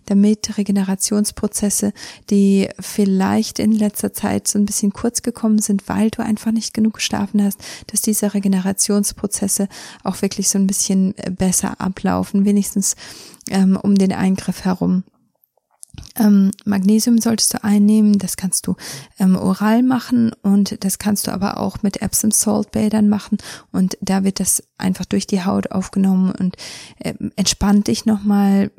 damit 0.06 0.56
Regenerationsprozesse, 0.56 1.92
die 2.30 2.68
vielleicht 2.80 3.58
in 3.58 3.72
letzter 3.72 4.12
Zeit 4.12 4.48
so 4.48 4.58
ein 4.58 4.66
bisschen 4.66 4.92
kurz 4.92 5.22
gekommen 5.22 5.58
sind, 5.58 5.88
weil 5.88 6.10
du 6.10 6.22
einfach 6.22 6.52
nicht 6.52 6.74
genug 6.74 6.94
geschlafen 6.94 7.42
hast, 7.42 7.60
dass 7.88 8.00
diese 8.00 8.34
Regenerationsprozesse 8.34 9.68
auch 10.02 10.22
wirklich 10.22 10.48
so 10.48 10.58
ein 10.58 10.66
bisschen 10.66 11.16
äh, 11.18 11.30
besser 11.30 11.80
ablaufen, 11.80 12.44
wenigstens 12.44 12.96
ähm, 13.50 13.78
um 13.80 13.94
den 13.94 14.12
Eingriff 14.12 14.64
herum. 14.64 15.04
Ähm, 16.16 16.50
Magnesium 16.64 17.18
solltest 17.18 17.54
du 17.54 17.64
einnehmen, 17.64 18.18
das 18.18 18.36
kannst 18.36 18.66
du 18.66 18.76
ähm, 19.18 19.36
oral 19.36 19.82
machen 19.82 20.32
und 20.42 20.84
das 20.84 20.98
kannst 20.98 21.26
du 21.26 21.32
aber 21.32 21.58
auch 21.58 21.82
mit 21.82 22.02
Epsom 22.02 22.30
Salt 22.30 22.70
Bädern 22.72 23.08
machen 23.08 23.38
und 23.72 23.96
da 24.00 24.24
wird 24.24 24.40
das 24.40 24.62
einfach 24.78 25.04
durch 25.04 25.26
die 25.26 25.44
Haut 25.44 25.70
aufgenommen 25.72 26.32
und 26.32 26.56
äh, 26.98 27.14
entspannt 27.36 27.88
dich 27.88 28.06
nochmal, 28.06 28.70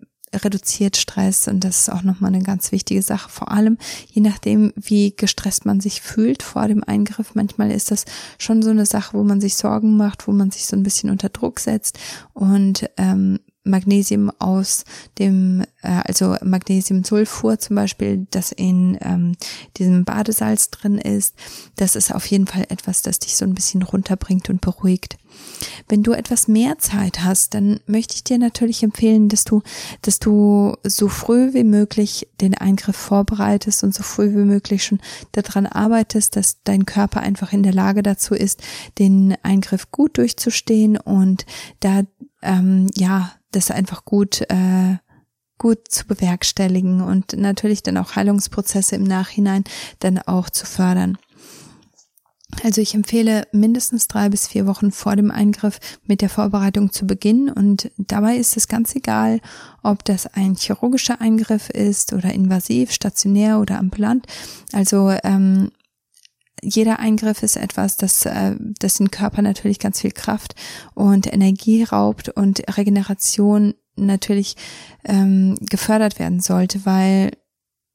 reduziert 0.43 0.97
Stress 0.97 1.47
und 1.47 1.63
das 1.63 1.79
ist 1.79 1.89
auch 1.89 2.03
nochmal 2.03 2.33
eine 2.33 2.43
ganz 2.43 2.71
wichtige 2.71 3.01
Sache. 3.01 3.29
Vor 3.29 3.51
allem, 3.51 3.77
je 4.07 4.21
nachdem, 4.21 4.73
wie 4.75 5.15
gestresst 5.15 5.65
man 5.65 5.79
sich 5.79 6.01
fühlt 6.01 6.43
vor 6.43 6.67
dem 6.67 6.83
Eingriff. 6.83 7.35
Manchmal 7.35 7.71
ist 7.71 7.91
das 7.91 8.05
schon 8.37 8.61
so 8.61 8.69
eine 8.69 8.85
Sache, 8.85 9.17
wo 9.17 9.23
man 9.23 9.41
sich 9.41 9.55
Sorgen 9.55 9.97
macht, 9.97 10.27
wo 10.27 10.31
man 10.31 10.51
sich 10.51 10.65
so 10.65 10.75
ein 10.75 10.83
bisschen 10.83 11.09
unter 11.09 11.29
Druck 11.29 11.59
setzt 11.59 11.99
und 12.33 12.89
ähm, 12.97 13.39
Magnesium 13.65 14.31
aus 14.39 14.85
dem, 15.19 15.61
äh, 15.81 16.01
also 16.05 16.35
Magnesiumsulfur 16.41 17.59
zum 17.59 17.75
Beispiel, 17.75 18.27
das 18.31 18.51
in 18.51 18.97
ähm, 19.01 19.35
diesem 19.77 20.05
Badesalz 20.05 20.69
drin 20.69 20.97
ist, 20.97 21.35
das 21.75 21.95
ist 21.95 22.13
auf 22.13 22.25
jeden 22.27 22.47
Fall 22.47 22.65
etwas, 22.69 23.01
das 23.01 23.19
dich 23.19 23.35
so 23.35 23.45
ein 23.45 23.55
bisschen 23.55 23.81
runterbringt 23.81 24.49
und 24.49 24.61
beruhigt. 24.61 25.17
Wenn 25.87 26.03
du 26.03 26.13
etwas 26.13 26.47
mehr 26.47 26.77
Zeit 26.79 27.23
hast, 27.23 27.53
dann 27.53 27.79
möchte 27.85 28.15
ich 28.15 28.23
dir 28.23 28.37
natürlich 28.37 28.83
empfehlen, 28.83 29.29
dass 29.29 29.43
du, 29.43 29.61
dass 30.01 30.19
du 30.19 30.75
so 30.83 31.07
früh 31.07 31.53
wie 31.53 31.63
möglich 31.63 32.27
den 32.41 32.55
Eingriff 32.55 32.95
vorbereitest 32.95 33.83
und 33.83 33.93
so 33.93 34.03
früh 34.03 34.31
wie 34.31 34.45
möglich 34.45 34.83
schon 34.83 34.99
daran 35.33 35.65
arbeitest, 35.65 36.35
dass 36.35 36.63
dein 36.63 36.85
Körper 36.85 37.21
einfach 37.21 37.53
in 37.53 37.63
der 37.63 37.73
Lage 37.73 38.03
dazu 38.03 38.33
ist, 38.33 38.61
den 38.97 39.35
Eingriff 39.43 39.91
gut 39.91 40.17
durchzustehen 40.17 40.97
und 40.97 41.45
da 41.79 42.03
ähm, 42.41 42.87
ja 42.95 43.31
das 43.55 43.71
einfach 43.71 44.05
gut 44.05 44.41
äh, 44.49 44.97
gut 45.57 45.87
zu 45.89 46.05
bewerkstelligen 46.05 47.01
und 47.01 47.33
natürlich 47.33 47.81
dann 47.81 47.97
auch 47.97 48.15
Heilungsprozesse 48.15 48.95
im 48.95 49.03
Nachhinein 49.03 49.63
dann 49.99 50.19
auch 50.19 50.49
zu 50.49 50.65
fördern. 50.65 51.17
Also 52.63 52.81
ich 52.81 52.93
empfehle 52.93 53.47
mindestens 53.51 54.07
drei 54.07 54.29
bis 54.29 54.47
vier 54.47 54.65
Wochen 54.65 54.91
vor 54.91 55.15
dem 55.15 55.31
Eingriff 55.31 55.79
mit 56.05 56.21
der 56.21 56.29
Vorbereitung 56.29 56.91
zu 56.91 57.05
beginnen 57.05 57.49
und 57.49 57.91
dabei 57.97 58.37
ist 58.37 58.55
es 58.55 58.67
ganz 58.67 58.95
egal, 58.95 59.41
ob 59.83 60.05
das 60.05 60.27
ein 60.27 60.55
chirurgischer 60.55 61.19
Eingriff 61.19 61.69
ist 61.69 62.13
oder 62.13 62.33
invasiv, 62.33 62.91
stationär 62.91 63.59
oder 63.59 63.79
ambulant. 63.79 64.27
Also 64.71 65.11
ähm, 65.23 65.71
jeder 66.65 66.99
Eingriff 66.99 67.43
ist 67.43 67.55
etwas, 67.55 67.97
das, 67.97 68.25
äh, 68.25 68.55
das 68.79 68.95
den 68.95 69.11
Körper 69.11 69.41
natürlich 69.41 69.79
ganz 69.79 70.01
viel 70.01 70.11
Kraft 70.11 70.55
und 70.93 71.31
Energie 71.31 71.83
raubt 71.83 72.29
und 72.29 72.63
Regeneration 72.77 73.75
natürlich 73.95 74.55
ähm, 75.05 75.55
gefördert 75.61 76.19
werden 76.19 76.41
sollte, 76.41 76.85
weil 76.85 77.31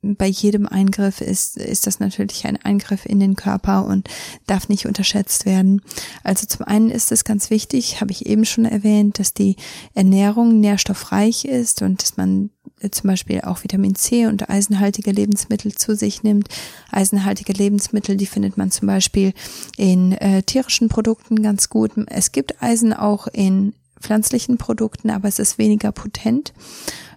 bei 0.03 0.27
jedem 0.27 0.67
Eingriff 0.67 1.21
ist, 1.21 1.59
ist 1.59 1.87
das 1.87 2.00
natürlich 2.00 2.47
ein 2.47 2.57
Eingriff 2.57 3.05
in 3.05 3.21
den 3.21 3.37
Körper 3.37 3.85
und 3.85 4.09
darf 4.47 4.69
nicht 4.71 4.87
unterschätzt 4.87 5.45
werden. 5.45 5.83
Also 6.25 6.47
zum 6.47 6.65
einen 6.65 6.91
ist 6.91 7.12
es 7.12 7.25
ganz 7.25 7.50
wichtig, 7.50 8.00
habe 8.00 8.11
ich 8.11 8.25
eben 8.25 8.47
schon 8.47 8.65
erwähnt, 8.65 9.19
dass 9.19 9.35
die 9.35 9.57
Ernährung 9.95 10.59
nährstoffreich 10.61 11.45
ist 11.45 11.83
und 11.83 12.03
dass 12.03 12.17
man 12.17 12.50
zum 12.91 13.09
Beispiel 13.09 13.43
auch 13.43 13.63
Vitamin 13.63 13.95
C 13.95 14.27
und 14.27 14.49
eisenhaltige 14.49 15.11
Lebensmittel 15.11 15.75
zu 15.75 15.95
sich 15.95 16.23
nimmt. 16.23 16.49
Eisenhaltige 16.91 17.53
Lebensmittel, 17.53 18.17
die 18.17 18.27
findet 18.27 18.57
man 18.57 18.71
zum 18.71 18.87
Beispiel 18.87 19.33
in 19.77 20.13
äh, 20.13 20.43
tierischen 20.43 20.89
Produkten 20.89 21.43
ganz 21.43 21.69
gut. 21.69 21.93
Es 22.07 22.33
gibt 22.33 22.63
Eisen 22.63 22.93
auch 22.93 23.27
in 23.27 23.75
pflanzlichen 24.01 24.57
Produkten, 24.57 25.11
aber 25.11 25.29
es 25.29 25.39
ist 25.39 25.59
weniger 25.59 25.93
potent. 25.93 26.53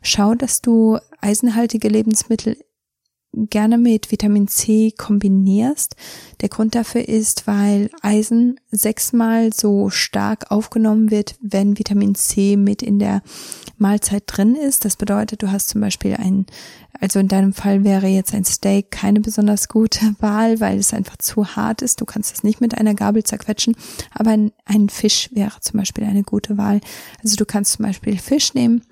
Schau, 0.01 0.36
dass 0.36 0.62
du 0.62 0.98
eisenhaltige 1.22 1.88
Lebensmittel 1.88 2.58
gerne 3.34 3.77
mit 3.77 4.12
Vitamin 4.12 4.48
C 4.48 4.93
kombinierst. 4.96 5.96
Der 6.41 6.50
Grund 6.50 6.75
dafür 6.75 7.08
ist, 7.08 7.48
weil 7.48 7.89
Eisen 8.01 8.60
sechsmal 8.72 9.51
so 9.53 9.89
stark 9.89 10.51
aufgenommen 10.51 11.10
wird, 11.10 11.36
wenn 11.41 11.79
Vitamin 11.79 12.15
C 12.15 12.58
mit 12.58 12.84
in 12.84 13.00
der 13.00 13.24
Mahlzeit 13.77 14.24
drin 14.27 14.56
ist. 14.56 14.86
Das 14.86 14.96
bedeutet, 14.96 15.42
du 15.42 15.51
hast 15.51 15.70
zum 15.70 15.82
Beispiel 15.82 16.15
ein, 16.15 16.46
also 17.00 17.20
in 17.20 17.27
deinem 17.27 17.53
Fall 17.53 17.84
wäre 17.84 18.08
jetzt 18.08 18.34
ein 18.34 18.46
Steak 18.46 18.92
keine 18.92 19.20
besonders 19.20 19.68
gute 19.68 20.15
Wahl, 20.20 20.60
weil 20.60 20.80
es 20.80 20.94
einfach 20.94 21.18
zu 21.18 21.56
hart 21.56 21.82
ist. 21.82 22.01
Du 22.01 22.06
kannst 22.06 22.34
es 22.34 22.44
nicht 22.44 22.62
mit 22.62 22.77
einer 22.77 22.94
Gabel 22.94 23.24
zerquetschen, 23.24 23.75
aber 24.12 24.32
ein, 24.32 24.51
ein 24.65 24.89
Fisch 24.89 25.30
wäre 25.34 25.60
zum 25.62 25.80
Beispiel 25.80 26.03
eine 26.03 26.24
gute 26.24 26.58
Wahl. 26.58 26.82
Also 27.24 27.36
du 27.36 27.46
kannst 27.46 27.74
zum 27.74 27.86
Beispiel 27.86 28.18
Fisch 28.18 28.53
nehmen 28.53 28.84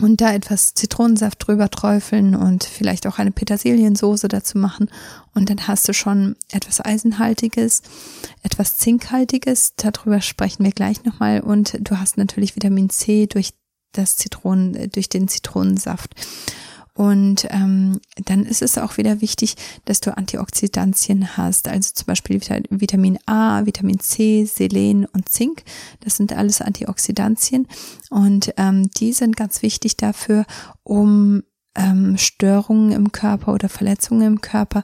und 0.00 0.20
da 0.20 0.34
etwas 0.34 0.74
Zitronensaft 0.74 1.46
drüber 1.46 1.70
träufeln 1.70 2.34
und 2.34 2.64
vielleicht 2.64 3.06
auch 3.06 3.18
eine 3.18 3.30
Petersiliensoße 3.30 4.28
dazu 4.28 4.58
machen. 4.58 4.90
Und 5.34 5.48
dann 5.48 5.68
hast 5.68 5.88
du 5.88 5.94
schon 5.94 6.36
etwas 6.50 6.84
Eisenhaltiges, 6.84 7.82
etwas 8.42 8.78
Zinkhaltiges. 8.78 9.74
Darüber 9.76 10.20
sprechen 10.20 10.64
wir 10.64 10.72
gleich 10.72 11.04
nochmal. 11.04 11.40
Und 11.40 11.78
du 11.80 11.98
hast 11.98 12.18
natürlich 12.18 12.56
Vitamin 12.56 12.90
C 12.90 13.26
durch 13.26 13.52
das 13.92 14.16
Zitronen, 14.16 14.90
durch 14.90 15.08
den 15.08 15.28
Zitronensaft. 15.28 16.14
Und 16.96 17.46
ähm, 17.50 18.00
dann 18.24 18.46
ist 18.46 18.62
es 18.62 18.78
auch 18.78 18.96
wieder 18.96 19.20
wichtig, 19.20 19.56
dass 19.84 20.00
du 20.00 20.16
Antioxidantien 20.16 21.36
hast, 21.36 21.68
also 21.68 21.90
zum 21.92 22.06
Beispiel 22.06 22.40
Vitamin 22.70 23.18
A, 23.26 23.66
Vitamin 23.66 24.00
C, 24.00 24.46
Selen 24.46 25.04
und 25.04 25.28
Zink. 25.28 25.62
Das 26.00 26.16
sind 26.16 26.32
alles 26.32 26.62
Antioxidantien 26.62 27.68
und 28.08 28.54
ähm, 28.56 28.90
die 28.96 29.12
sind 29.12 29.36
ganz 29.36 29.60
wichtig 29.60 29.98
dafür, 29.98 30.46
um 30.84 31.42
ähm, 31.74 32.16
Störungen 32.16 32.92
im 32.92 33.12
Körper 33.12 33.52
oder 33.52 33.68
Verletzungen 33.68 34.26
im 34.26 34.40
Körper, 34.40 34.82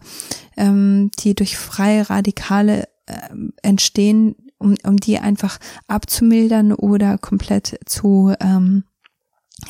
ähm, 0.58 1.10
die 1.20 1.34
durch 1.34 1.56
freie 1.56 2.10
Radikale 2.10 2.88
äh, 3.06 3.14
entstehen, 3.62 4.36
um, 4.58 4.74
um 4.84 4.98
die 4.98 5.18
einfach 5.18 5.58
abzumildern 5.88 6.74
oder 6.74 7.16
komplett 7.16 7.80
zu 7.86 8.34
ähm, 8.38 8.84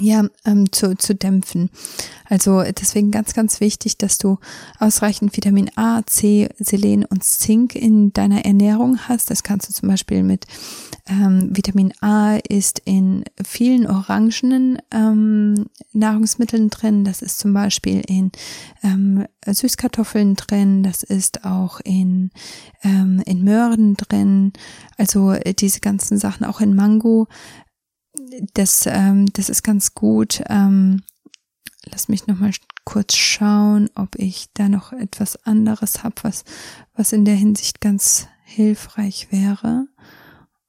ja, 0.01 0.25
ähm, 0.45 0.73
zu, 0.73 0.97
zu 0.97 1.15
dämpfen. 1.15 1.71
Also 2.29 2.63
deswegen 2.63 3.11
ganz, 3.11 3.35
ganz 3.35 3.61
wichtig, 3.61 3.99
dass 3.99 4.17
du 4.17 4.39
ausreichend 4.79 5.37
Vitamin 5.37 5.71
A, 5.77 6.03
C, 6.07 6.49
Selen 6.59 7.05
und 7.05 7.23
Zink 7.23 7.75
in 7.75 8.13
deiner 8.13 8.45
Ernährung 8.47 8.99
hast. 9.07 9.31
Das 9.31 9.43
kannst 9.43 9.69
du 9.69 9.75
zum 9.75 9.91
Beispiel 9.91 10.23
mit 10.23 10.47
ähm, 11.09 11.51
Vitamin 11.55 11.93
A 12.01 12.37
ist 12.37 12.81
in 12.85 13.25
vielen 13.45 13.87
orangenen 13.87 14.79
ähm, 14.93 15.67
Nahrungsmitteln 15.93 16.71
drin. 16.71 17.05
Das 17.05 17.21
ist 17.21 17.39
zum 17.39 17.53
Beispiel 17.53 18.03
in 18.07 18.33
ähm, 18.83 19.27
Süßkartoffeln 19.47 20.37
drin. 20.37 20.83
Das 20.85 21.03
ist 21.03 21.45
auch 21.45 21.81
in, 21.81 22.31
ähm, 22.83 23.23
in 23.27 23.45
Möhren 23.45 23.95
drin. 23.95 24.55
Also 24.97 25.35
diese 25.59 25.81
ganzen 25.81 26.17
Sachen 26.17 26.47
auch 26.47 26.61
in 26.61 26.75
Mango 26.75 27.29
das, 28.55 28.87
ähm, 28.87 29.27
das 29.33 29.49
ist 29.49 29.63
ganz 29.63 29.95
gut. 29.95 30.43
Ähm, 30.49 31.03
lass 31.85 32.09
mich 32.09 32.27
noch 32.27 32.39
mal 32.39 32.53
kurz 32.85 33.17
schauen, 33.17 33.91
ob 33.95 34.17
ich 34.17 34.49
da 34.55 34.69
noch 34.69 34.93
etwas 34.93 35.37
anderes 35.45 36.03
habe, 36.03 36.17
was, 36.23 36.45
was 36.95 37.13
in 37.13 37.25
der 37.25 37.35
Hinsicht 37.35 37.81
ganz 37.81 38.29
hilfreich 38.45 39.29
wäre. 39.31 39.87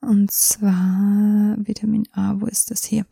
Und 0.01 0.31
zwar 0.31 1.55
Vitamin 1.57 2.07
A, 2.11 2.35
wo 2.37 2.45
ist 2.45 2.71
das 2.71 2.83
hier? 2.83 3.05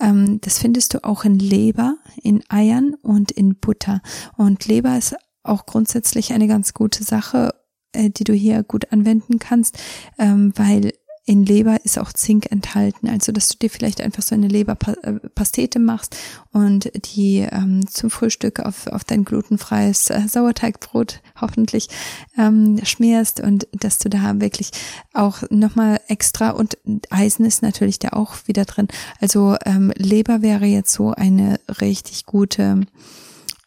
Ähm, 0.00 0.40
das 0.40 0.58
findest 0.58 0.94
du 0.94 1.04
auch 1.04 1.24
in 1.24 1.38
Leber, 1.38 1.96
in 2.20 2.42
Eiern 2.48 2.94
und 2.94 3.30
in 3.30 3.56
Butter. 3.56 4.02
Und 4.36 4.66
Leber 4.66 4.98
ist 4.98 5.14
auch 5.44 5.66
grundsätzlich 5.66 6.32
eine 6.32 6.48
ganz 6.48 6.74
gute 6.74 7.04
Sache, 7.04 7.54
äh, 7.92 8.10
die 8.10 8.24
du 8.24 8.32
hier 8.32 8.64
gut 8.64 8.90
anwenden 8.92 9.38
kannst, 9.38 9.78
ähm, 10.18 10.52
weil 10.56 10.92
in 11.24 11.46
Leber 11.46 11.84
ist 11.84 12.00
auch 12.00 12.12
Zink 12.12 12.50
enthalten, 12.50 13.08
also 13.08 13.30
dass 13.30 13.48
du 13.48 13.58
dir 13.58 13.70
vielleicht 13.70 14.00
einfach 14.00 14.22
so 14.22 14.34
eine 14.34 14.48
Leberpastete 14.48 15.78
machst 15.78 16.16
und 16.50 16.90
die 17.14 17.46
ähm, 17.48 17.86
zum 17.86 18.10
Frühstück 18.10 18.58
auf, 18.58 18.88
auf 18.88 19.04
dein 19.04 19.24
glutenfreies 19.24 20.10
äh, 20.10 20.26
Sauerteigbrot 20.26 21.20
hoffentlich 21.40 21.88
ähm, 22.36 22.80
schmierst 22.82 23.40
und 23.40 23.68
dass 23.70 23.98
du 23.98 24.10
da 24.10 24.40
wirklich 24.40 24.72
auch 25.12 25.42
nochmal 25.50 26.00
extra 26.08 26.50
und 26.50 26.76
Eisen 27.10 27.44
ist 27.44 27.62
natürlich 27.62 28.00
da 28.00 28.08
auch 28.10 28.34
wieder 28.46 28.64
drin. 28.64 28.88
Also 29.20 29.56
ähm, 29.64 29.92
Leber 29.96 30.42
wäre 30.42 30.66
jetzt 30.66 30.92
so 30.92 31.12
eine 31.12 31.60
richtig 31.80 32.26
gute, 32.26 32.80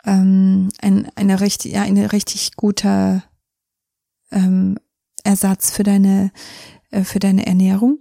ähm, 0.06 0.70
ein, 0.82 1.08
eine 1.16 1.40
richtig, 1.40 1.72
ja, 1.72 1.84
eine 1.84 2.12
richtig 2.12 2.58
guter 2.58 3.24
ähm, 4.30 4.78
Ersatz 5.24 5.72
für 5.72 5.84
deine 5.84 6.26
äh, 6.26 6.30
für 7.04 7.20
deine 7.20 7.46
Ernährung. 7.46 8.00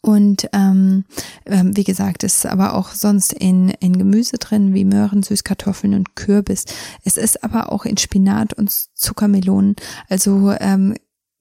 Und 0.00 0.48
ähm, 0.52 1.04
ähm, 1.46 1.76
wie 1.76 1.84
gesagt, 1.84 2.24
ist 2.24 2.46
aber 2.46 2.74
auch 2.74 2.90
sonst 2.90 3.32
in, 3.32 3.70
in 3.70 3.96
Gemüse 3.96 4.36
drin, 4.38 4.74
wie 4.74 4.84
Möhren, 4.84 5.22
Süßkartoffeln 5.22 5.94
und 5.94 6.16
Kürbis. 6.16 6.64
Es 7.04 7.16
ist 7.16 7.44
aber 7.44 7.72
auch 7.72 7.84
in 7.84 7.96
Spinat 7.96 8.54
und 8.54 8.70
Zuckermelonen. 8.70 9.76
Also 10.08 10.52
ähm, 10.58 10.94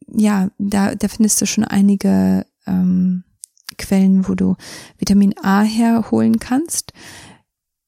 ja, 0.08 0.50
da, 0.58 0.96
da 0.96 1.08
findest 1.08 1.42
du 1.42 1.46
schon 1.46 1.64
einige 1.64 2.46
ähm, 2.66 3.24
Quellen, 3.78 4.28
wo 4.28 4.36
du 4.36 4.56
Vitamin 4.98 5.34
A 5.42 5.62
herholen 5.62 6.40
kannst. 6.40 6.94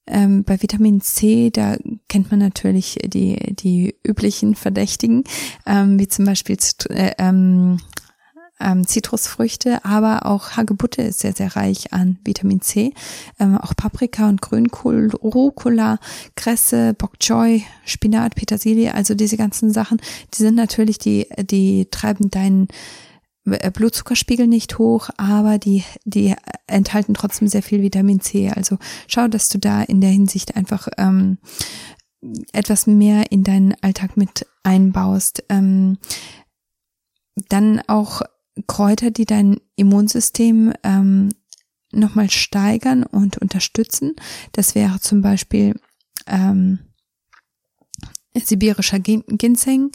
Ähm, 0.08 0.44
bei 0.44 0.62
Vitamin 0.62 1.02
C, 1.02 1.52
da 1.52 1.78
kennt 2.08 2.32
man 2.32 2.40
natürlich 2.40 2.98
die, 3.06 3.56
die 3.56 3.96
üblichen 4.04 4.56
Verdächtigen, 4.56 5.24
ähm, 5.68 6.00
wie 6.00 6.08
zum 6.08 6.26
Beispiel 6.26 6.58
äh, 6.90 7.12
ähm, 7.20 7.80
ähm, 8.60 8.86
Zitrusfrüchte, 8.86 9.84
aber 9.86 10.26
auch 10.26 10.52
Hagebutte 10.52 11.02
ist 11.02 11.20
sehr, 11.20 11.34
sehr 11.34 11.56
reich 11.56 11.94
an 11.94 12.20
Vitamin 12.24 12.62
C. 12.62 12.94
Ähm, 13.40 13.58
auch 13.58 13.76
Paprika 13.76 14.28
und 14.28 14.42
Grünkohl, 14.42 15.10
Rucola, 15.12 16.00
Kresse, 16.36 16.94
Bok 16.94 17.20
Choy, 17.20 17.64
Spinat, 17.86 18.36
Petersilie, 18.36 18.94
also 18.94 19.16
diese 19.16 19.38
ganzen 19.38 19.72
Sachen, 19.72 20.02
die 20.34 20.44
sind 20.44 20.56
natürlich, 20.56 20.98
die, 20.98 21.28
die 21.40 21.88
treiben 21.90 22.30
deinen 22.30 22.68
äh, 23.46 23.72
Blutzuckerspiegel 23.72 24.48
nicht 24.48 24.78
hoch, 24.78 25.10
aber 25.18 25.58
die, 25.58 25.84
die 26.06 26.36
enthalten 26.68 27.14
trotzdem 27.14 27.48
sehr 27.48 27.64
viel 27.64 27.82
Vitamin 27.82 28.22
C. 28.22 28.50
Also 28.50 28.78
schau, 29.08 29.28
dass 29.28 29.50
du 29.50 29.58
da 29.58 29.82
in 29.82 30.02
der 30.02 30.12
Hinsicht 30.12 30.56
einfach 30.56 30.88
ähm, 30.98 31.38
etwas 32.52 32.88
mehr 32.88 33.32
in 33.32 33.44
deinen 33.44 33.76
Alltag 33.82 34.18
mit 34.18 34.46
einbaust. 34.64 35.44
Ähm, 35.50 35.98
dann 37.48 37.82
auch 37.88 38.22
Kräuter, 38.68 39.12
die 39.12 39.26
dein 39.26 39.60
Immunsystem 39.76 40.74
ähm, 40.84 41.30
nochmal 41.92 42.30
steigern 42.30 43.04
und 43.04 43.38
unterstützen. 43.38 44.16
Das 44.52 44.76
wäre 44.76 45.00
zum 45.00 45.22
Beispiel 45.22 45.80
ähm, 46.28 46.80
sibirischer 48.34 49.00
Ginseng 49.00 49.92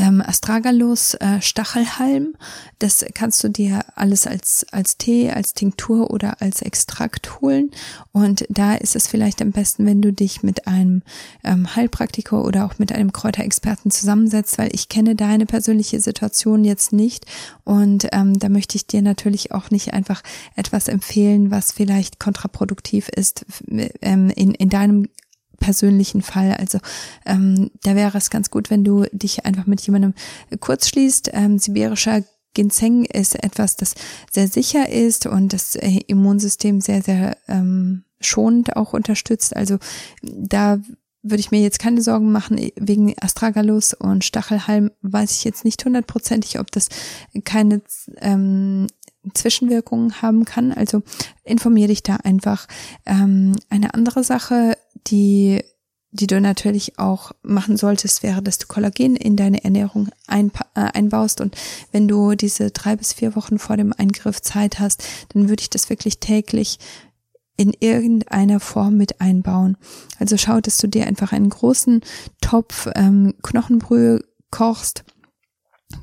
ähm, 0.00 0.22
Astragalus, 0.24 1.14
äh, 1.14 1.42
Stachelhalm. 1.42 2.34
Das 2.78 3.04
kannst 3.14 3.44
du 3.44 3.50
dir 3.50 3.80
alles 3.96 4.26
als, 4.26 4.64
als 4.72 4.96
Tee, 4.96 5.30
als 5.30 5.52
Tinktur 5.52 6.10
oder 6.10 6.40
als 6.40 6.62
Extrakt 6.62 7.40
holen. 7.40 7.70
Und 8.10 8.46
da 8.48 8.74
ist 8.74 8.96
es 8.96 9.06
vielleicht 9.06 9.42
am 9.42 9.52
besten, 9.52 9.84
wenn 9.84 10.00
du 10.00 10.10
dich 10.12 10.42
mit 10.42 10.66
einem 10.66 11.02
ähm, 11.44 11.76
Heilpraktiker 11.76 12.42
oder 12.42 12.64
auch 12.64 12.78
mit 12.78 12.92
einem 12.92 13.12
Kräuterexperten 13.12 13.90
zusammensetzt, 13.90 14.56
weil 14.56 14.70
ich 14.72 14.88
kenne 14.88 15.14
deine 15.14 15.44
persönliche 15.44 16.00
Situation 16.00 16.64
jetzt 16.64 16.94
nicht. 16.94 17.26
Und 17.64 18.08
ähm, 18.12 18.38
da 18.38 18.48
möchte 18.48 18.76
ich 18.76 18.86
dir 18.86 19.02
natürlich 19.02 19.52
auch 19.52 19.70
nicht 19.70 19.92
einfach 19.92 20.22
etwas 20.56 20.88
empfehlen, 20.88 21.50
was 21.50 21.72
vielleicht 21.72 22.18
kontraproduktiv 22.18 23.10
ist 23.10 23.44
ähm, 24.00 24.30
in, 24.30 24.54
in 24.54 24.70
deinem 24.70 25.08
persönlichen 25.60 26.22
Fall. 26.22 26.54
Also 26.54 26.80
ähm, 27.24 27.70
da 27.84 27.94
wäre 27.94 28.18
es 28.18 28.30
ganz 28.30 28.50
gut, 28.50 28.70
wenn 28.70 28.82
du 28.82 29.04
dich 29.12 29.46
einfach 29.46 29.66
mit 29.66 29.80
jemandem 29.82 30.14
kurz 30.58 30.88
schließt. 30.88 31.30
Ähm, 31.32 31.60
sibirischer 31.60 32.24
Ginseng 32.54 33.04
ist 33.04 33.40
etwas, 33.44 33.76
das 33.76 33.94
sehr 34.32 34.48
sicher 34.48 34.88
ist 34.88 35.26
und 35.26 35.52
das 35.52 35.76
äh, 35.76 36.00
Immunsystem 36.08 36.80
sehr, 36.80 37.02
sehr 37.02 37.36
ähm, 37.46 38.04
schonend 38.20 38.76
auch 38.76 38.92
unterstützt. 38.92 39.54
Also 39.54 39.78
da 40.22 40.80
würde 41.22 41.40
ich 41.40 41.50
mir 41.50 41.60
jetzt 41.60 41.78
keine 41.78 42.02
Sorgen 42.02 42.32
machen 42.32 42.70
wegen 42.76 43.14
Astragalus 43.20 43.94
und 43.94 44.24
Stachelhalm. 44.24 44.90
Weiß 45.02 45.32
ich 45.32 45.44
jetzt 45.44 45.64
nicht 45.64 45.84
hundertprozentig, 45.84 46.58
ob 46.58 46.72
das 46.72 46.88
keine 47.44 47.82
ähm, 48.16 48.86
Zwischenwirkungen 49.34 50.22
haben 50.22 50.44
kann. 50.44 50.72
Also 50.72 51.02
informiere 51.44 51.88
dich 51.88 52.02
da 52.02 52.16
einfach. 52.16 52.66
Ähm, 53.04 53.54
eine 53.68 53.94
andere 53.94 54.24
Sache 54.24 54.76
die, 55.06 55.62
die 56.10 56.26
du 56.26 56.40
natürlich 56.40 56.98
auch 56.98 57.32
machen 57.42 57.76
solltest, 57.76 58.22
wäre, 58.22 58.42
dass 58.42 58.58
du 58.58 58.66
Kollagen 58.66 59.16
in 59.16 59.36
deine 59.36 59.64
Ernährung 59.64 60.08
ein, 60.26 60.50
äh, 60.74 60.80
einbaust. 60.80 61.40
Und 61.40 61.56
wenn 61.92 62.08
du 62.08 62.34
diese 62.34 62.70
drei 62.70 62.96
bis 62.96 63.12
vier 63.12 63.36
Wochen 63.36 63.58
vor 63.58 63.76
dem 63.76 63.92
Eingriff 63.92 64.40
Zeit 64.42 64.78
hast, 64.78 65.04
dann 65.32 65.48
würde 65.48 65.62
ich 65.62 65.70
das 65.70 65.90
wirklich 65.90 66.18
täglich 66.18 66.78
in 67.56 67.74
irgendeiner 67.78 68.58
Form 68.58 68.96
mit 68.96 69.20
einbauen. 69.20 69.76
Also 70.18 70.38
schau, 70.38 70.60
dass 70.60 70.78
du 70.78 70.88
dir 70.88 71.06
einfach 71.06 71.32
einen 71.32 71.50
großen 71.50 72.00
Topf 72.40 72.88
ähm, 72.94 73.34
Knochenbrühe 73.42 74.24
kochst 74.50 75.04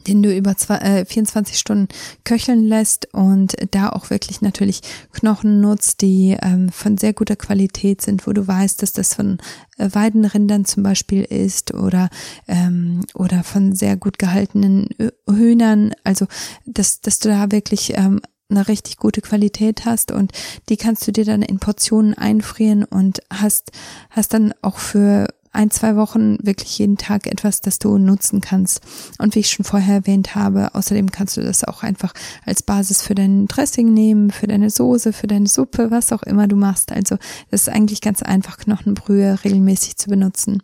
den 0.08 0.24
du 0.24 0.36
über 0.36 0.56
zwei, 0.58 0.78
äh, 0.78 1.06
24 1.06 1.58
Stunden 1.58 1.88
köcheln 2.24 2.66
lässt 2.66 3.14
und 3.14 3.56
da 3.72 3.90
auch 3.90 4.10
wirklich 4.10 4.42
natürlich 4.42 4.82
Knochen 5.12 5.62
nutzt, 5.62 6.02
die 6.02 6.38
ähm, 6.42 6.70
von 6.70 6.98
sehr 6.98 7.14
guter 7.14 7.36
Qualität 7.36 8.02
sind, 8.02 8.26
wo 8.28 8.34
du 8.34 8.48
weißt, 8.48 8.82
dass 8.82 8.94
das 8.94 9.14
von 9.14 9.38
äh, 9.78 9.90
Weidenrindern 9.92 10.66
zum 10.66 10.84
Beispiel 10.84 11.24
ist 11.24 11.74
oder 11.74 12.10
ähm, 12.48 13.02
oder 13.14 13.44
von 13.44 13.76
sehr 13.76 13.98
gut 13.98 14.20
gehaltenen 14.20 14.90
Hühnern. 15.30 15.94
Also 16.04 16.28
dass 16.66 17.02
dass 17.02 17.20
du 17.20 17.30
da 17.30 17.52
wirklich 17.52 17.98
ähm, 17.98 18.22
eine 18.50 18.68
richtig 18.68 18.98
gute 18.98 19.22
Qualität 19.22 19.86
hast 19.86 20.12
und 20.12 20.32
die 20.70 20.78
kannst 20.78 21.06
du 21.08 21.12
dir 21.12 21.26
dann 21.26 21.42
in 21.42 21.60
Portionen 21.60 22.14
einfrieren 22.14 22.86
und 22.86 23.22
hast 23.32 23.72
hast 24.10 24.34
dann 24.34 24.54
auch 24.62 24.78
für 24.78 25.28
ein, 25.52 25.72
zwei 25.72 25.96
Wochen 25.96 26.38
wirklich 26.42 26.78
jeden 26.78 26.98
Tag 26.98 27.28
etwas, 27.28 27.62
das 27.62 27.80
du 27.80 27.98
nutzen 27.98 28.42
kannst. 28.42 28.82
Und 29.18 29.36
wie 29.36 29.40
ich 29.40 29.50
schon 29.50 29.66
vorher 29.66 29.96
erwähnt 29.96 30.36
habe, 30.36 30.74
außerdem 30.76 31.12
kannst 31.12 31.38
du 31.38 31.42
das 31.42 31.64
auch 31.64 31.84
einfach 31.84 32.14
als 32.46 32.64
Basis 32.64 33.02
für 33.02 33.16
dein 33.16 33.48
Dressing 33.48 33.94
nehmen, 33.94 34.32
für 34.32 34.48
deine 34.48 34.70
Soße, 34.70 35.14
für 35.14 35.28
deine 35.28 35.48
Suppe, 35.48 35.92
was 35.92 36.12
auch 36.12 36.24
immer 36.24 36.48
du 36.48 36.56
machst. 36.56 36.92
Also 36.92 37.18
das 37.50 37.62
ist 37.62 37.70
eigentlich 37.70 38.02
ganz 38.02 38.22
einfach, 38.22 38.58
Knochenbrühe 38.58 39.44
regelmäßig 39.44 39.98
zu 39.98 40.10
benutzen. 40.10 40.64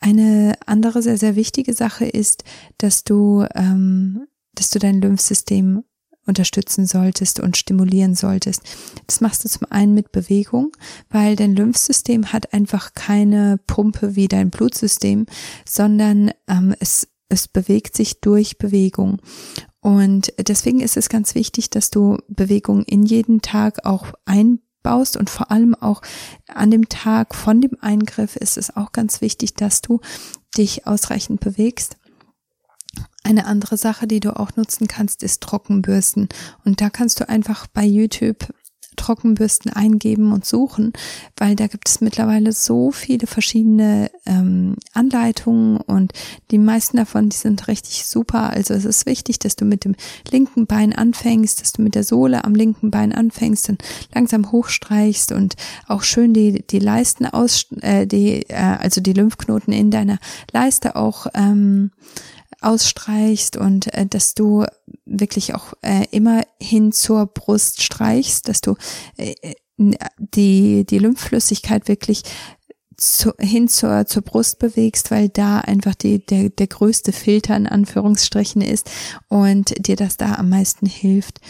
Eine 0.00 0.54
andere 0.66 1.00
sehr, 1.00 1.16
sehr 1.16 1.36
wichtige 1.36 1.74
Sache 1.74 2.06
ist, 2.06 2.44
dass 2.78 3.04
du, 3.04 3.46
ähm, 3.54 4.26
dass 4.54 4.70
du 4.70 4.78
dein 4.78 5.00
Lymphsystem 5.00 5.84
unterstützen 6.26 6.86
solltest 6.86 7.40
und 7.40 7.56
stimulieren 7.56 8.14
solltest. 8.14 8.62
Das 9.06 9.20
machst 9.20 9.44
du 9.44 9.48
zum 9.48 9.66
einen 9.70 9.94
mit 9.94 10.12
Bewegung, 10.12 10.72
weil 11.10 11.36
dein 11.36 11.54
Lymphsystem 11.54 12.32
hat 12.32 12.52
einfach 12.52 12.94
keine 12.94 13.58
Pumpe 13.66 14.14
wie 14.14 14.28
dein 14.28 14.50
Blutsystem, 14.50 15.26
sondern 15.66 16.30
ähm, 16.48 16.74
es, 16.78 17.08
es 17.28 17.48
bewegt 17.48 17.96
sich 17.96 18.20
durch 18.20 18.58
Bewegung. 18.58 19.20
Und 19.80 20.32
deswegen 20.38 20.80
ist 20.80 20.96
es 20.96 21.08
ganz 21.08 21.34
wichtig, 21.34 21.70
dass 21.70 21.90
du 21.90 22.18
Bewegung 22.28 22.84
in 22.84 23.04
jeden 23.04 23.42
Tag 23.42 23.84
auch 23.84 24.12
einbaust 24.24 25.16
und 25.16 25.28
vor 25.28 25.50
allem 25.50 25.74
auch 25.74 26.02
an 26.46 26.70
dem 26.70 26.88
Tag 26.88 27.34
von 27.34 27.60
dem 27.60 27.76
Eingriff 27.80 28.36
ist 28.36 28.58
es 28.58 28.76
auch 28.76 28.92
ganz 28.92 29.20
wichtig, 29.20 29.54
dass 29.54 29.80
du 29.80 30.00
dich 30.56 30.86
ausreichend 30.86 31.40
bewegst 31.40 31.96
eine 33.24 33.46
andere 33.46 33.76
Sache, 33.76 34.06
die 34.06 34.20
du 34.20 34.36
auch 34.36 34.56
nutzen 34.56 34.88
kannst, 34.88 35.22
ist 35.22 35.42
Trockenbürsten. 35.42 36.28
Und 36.64 36.80
da 36.80 36.90
kannst 36.90 37.20
du 37.20 37.28
einfach 37.28 37.66
bei 37.66 37.84
YouTube 37.84 38.48
Trockenbürsten 38.96 39.72
eingeben 39.72 40.32
und 40.32 40.44
suchen, 40.44 40.92
weil 41.36 41.56
da 41.56 41.66
gibt 41.66 41.88
es 41.88 42.00
mittlerweile 42.00 42.52
so 42.52 42.90
viele 42.90 43.26
verschiedene 43.26 44.10
ähm, 44.26 44.76
An 44.92 45.12
Anleitungen 45.12 45.78
und 45.78 46.12
die 46.50 46.58
meisten 46.58 46.96
davon, 46.96 47.28
die 47.28 47.36
sind 47.36 47.68
richtig 47.68 48.06
super. 48.06 48.50
Also 48.50 48.72
es 48.72 48.84
ist 48.84 49.04
wichtig, 49.04 49.38
dass 49.40 49.56
du 49.56 49.64
mit 49.64 49.84
dem 49.84 49.94
linken 50.30 50.66
Bein 50.66 50.94
anfängst, 50.94 51.60
dass 51.60 51.72
du 51.72 51.82
mit 51.82 51.94
der 51.94 52.04
Sohle 52.04 52.44
am 52.44 52.54
linken 52.54 52.90
Bein 52.90 53.12
anfängst, 53.12 53.68
dann 53.68 53.78
langsam 54.14 54.52
hochstreichst 54.52 55.32
und 55.32 55.56
auch 55.86 56.02
schön 56.02 56.32
die, 56.32 56.64
die 56.66 56.78
Leisten 56.78 57.26
aus, 57.26 57.66
äh, 57.80 58.06
die, 58.06 58.48
äh, 58.48 58.54
also 58.54 59.00
die 59.00 59.12
Lymphknoten 59.12 59.72
in 59.72 59.90
deiner 59.90 60.18
Leiste 60.52 60.96
auch 60.96 61.26
ähm, 61.34 61.90
ausstreichst 62.60 63.56
und 63.56 63.92
äh, 63.94 64.06
dass 64.06 64.34
du 64.34 64.64
wirklich 65.04 65.54
auch 65.54 65.74
äh, 65.82 66.06
immer 66.10 66.42
hin 66.60 66.92
zur 66.92 67.26
Brust 67.26 67.82
streichst, 67.82 68.48
dass 68.48 68.60
du 68.60 68.76
äh, 69.16 69.34
die, 70.18 70.84
die 70.84 70.98
Lymphflüssigkeit 70.98 71.88
wirklich 71.88 72.22
zu, 72.96 73.32
hin 73.38 73.68
zur, 73.68 74.06
zur 74.06 74.22
Brust 74.22 74.58
bewegst, 74.58 75.10
weil 75.10 75.28
da 75.28 75.58
einfach 75.58 75.94
die, 75.94 76.24
der, 76.24 76.50
der 76.50 76.66
größte 76.66 77.12
Filter 77.12 77.56
in 77.56 77.66
Anführungsstrichen 77.66 78.62
ist 78.62 78.90
und 79.28 79.86
dir 79.86 79.96
das 79.96 80.16
da 80.16 80.34
am 80.34 80.50
meisten 80.50 80.86
hilft. 80.86 81.40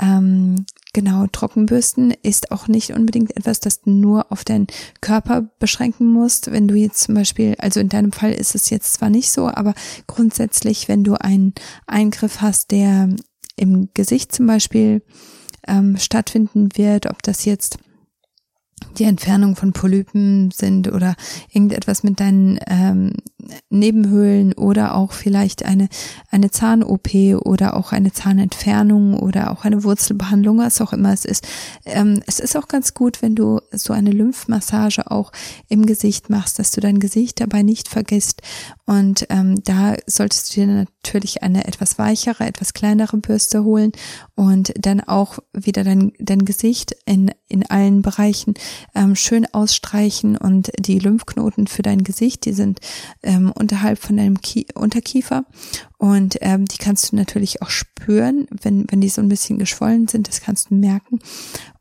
Ähm, 0.00 0.66
genau, 0.98 1.28
Trockenbürsten 1.30 2.12
ist 2.24 2.50
auch 2.50 2.66
nicht 2.66 2.92
unbedingt 2.92 3.36
etwas, 3.36 3.60
das 3.60 3.82
du 3.82 3.90
nur 3.90 4.32
auf 4.32 4.42
deinen 4.42 4.66
Körper 5.00 5.42
beschränken 5.60 6.08
musst. 6.08 6.50
Wenn 6.50 6.66
du 6.66 6.74
jetzt 6.74 7.04
zum 7.04 7.14
Beispiel, 7.14 7.54
also 7.58 7.78
in 7.78 7.88
deinem 7.88 8.10
Fall 8.10 8.32
ist 8.32 8.56
es 8.56 8.68
jetzt 8.68 8.94
zwar 8.94 9.08
nicht 9.08 9.30
so, 9.30 9.46
aber 9.46 9.74
grundsätzlich, 10.08 10.88
wenn 10.88 11.04
du 11.04 11.14
einen 11.14 11.54
Eingriff 11.86 12.40
hast, 12.40 12.72
der 12.72 13.10
im 13.54 13.90
Gesicht 13.94 14.32
zum 14.32 14.48
Beispiel 14.48 15.02
ähm, 15.68 15.98
stattfinden 15.98 16.70
wird, 16.74 17.06
ob 17.06 17.22
das 17.22 17.44
jetzt 17.44 17.78
die 18.98 19.04
Entfernung 19.04 19.56
von 19.56 19.72
Polypen 19.72 20.50
sind 20.50 20.92
oder 20.92 21.14
irgendetwas 21.50 22.02
mit 22.02 22.20
deinen 22.20 22.58
ähm, 22.66 23.12
Nebenhöhlen 23.70 24.52
oder 24.52 24.94
auch 24.94 25.12
vielleicht 25.12 25.64
eine, 25.64 25.88
eine 26.30 26.50
Zahn-OP 26.50 27.08
oder 27.44 27.76
auch 27.76 27.92
eine 27.92 28.12
Zahnentfernung 28.12 29.18
oder 29.18 29.50
auch 29.50 29.64
eine 29.64 29.84
Wurzelbehandlung, 29.84 30.58
was 30.58 30.80
auch 30.80 30.92
immer 30.92 31.12
es 31.12 31.24
ist. 31.24 31.46
Ähm, 31.84 32.20
es 32.26 32.40
ist 32.40 32.56
auch 32.56 32.68
ganz 32.68 32.94
gut, 32.94 33.22
wenn 33.22 33.34
du 33.34 33.60
so 33.72 33.92
eine 33.92 34.10
Lymphmassage 34.10 35.10
auch 35.10 35.32
im 35.68 35.86
Gesicht 35.86 36.30
machst, 36.30 36.58
dass 36.58 36.72
du 36.72 36.80
dein 36.80 36.98
Gesicht 36.98 37.40
dabei 37.40 37.62
nicht 37.62 37.88
vergisst. 37.88 38.42
Und 38.86 39.26
ähm, 39.30 39.62
da 39.64 39.96
solltest 40.06 40.50
du 40.50 40.60
dir 40.60 40.86
natürlich 41.02 41.42
eine 41.42 41.66
etwas 41.66 41.98
weichere, 41.98 42.46
etwas 42.46 42.72
kleinere 42.72 43.18
Bürste 43.18 43.64
holen 43.64 43.92
und 44.34 44.72
dann 44.78 45.00
auch 45.00 45.38
wieder 45.52 45.84
dein, 45.84 46.12
dein 46.18 46.44
Gesicht 46.44 46.96
in, 47.04 47.30
in 47.48 47.68
allen 47.68 48.02
Bereichen 48.02 48.54
ähm, 48.94 49.14
schön 49.14 49.46
ausstreichen 49.52 50.36
und 50.36 50.70
die 50.78 50.98
Lymphknoten 50.98 51.66
für 51.66 51.82
dein 51.82 52.04
Gesicht, 52.04 52.44
die 52.44 52.52
sind 52.52 52.80
ähm, 53.22 53.52
unterhalb 53.52 53.98
von 53.98 54.16
deinem 54.16 54.40
Kie 54.40 54.66
Unterkiefer. 54.74 55.44
Und 55.98 56.38
ähm, 56.42 56.64
die 56.66 56.78
kannst 56.78 57.10
du 57.10 57.16
natürlich 57.16 57.60
auch 57.60 57.70
spüren, 57.70 58.46
wenn, 58.62 58.86
wenn 58.88 59.00
die 59.00 59.08
so 59.08 59.20
ein 59.20 59.28
bisschen 59.28 59.58
geschwollen 59.58 60.06
sind, 60.06 60.28
das 60.28 60.40
kannst 60.40 60.70
du 60.70 60.74
merken. 60.76 61.18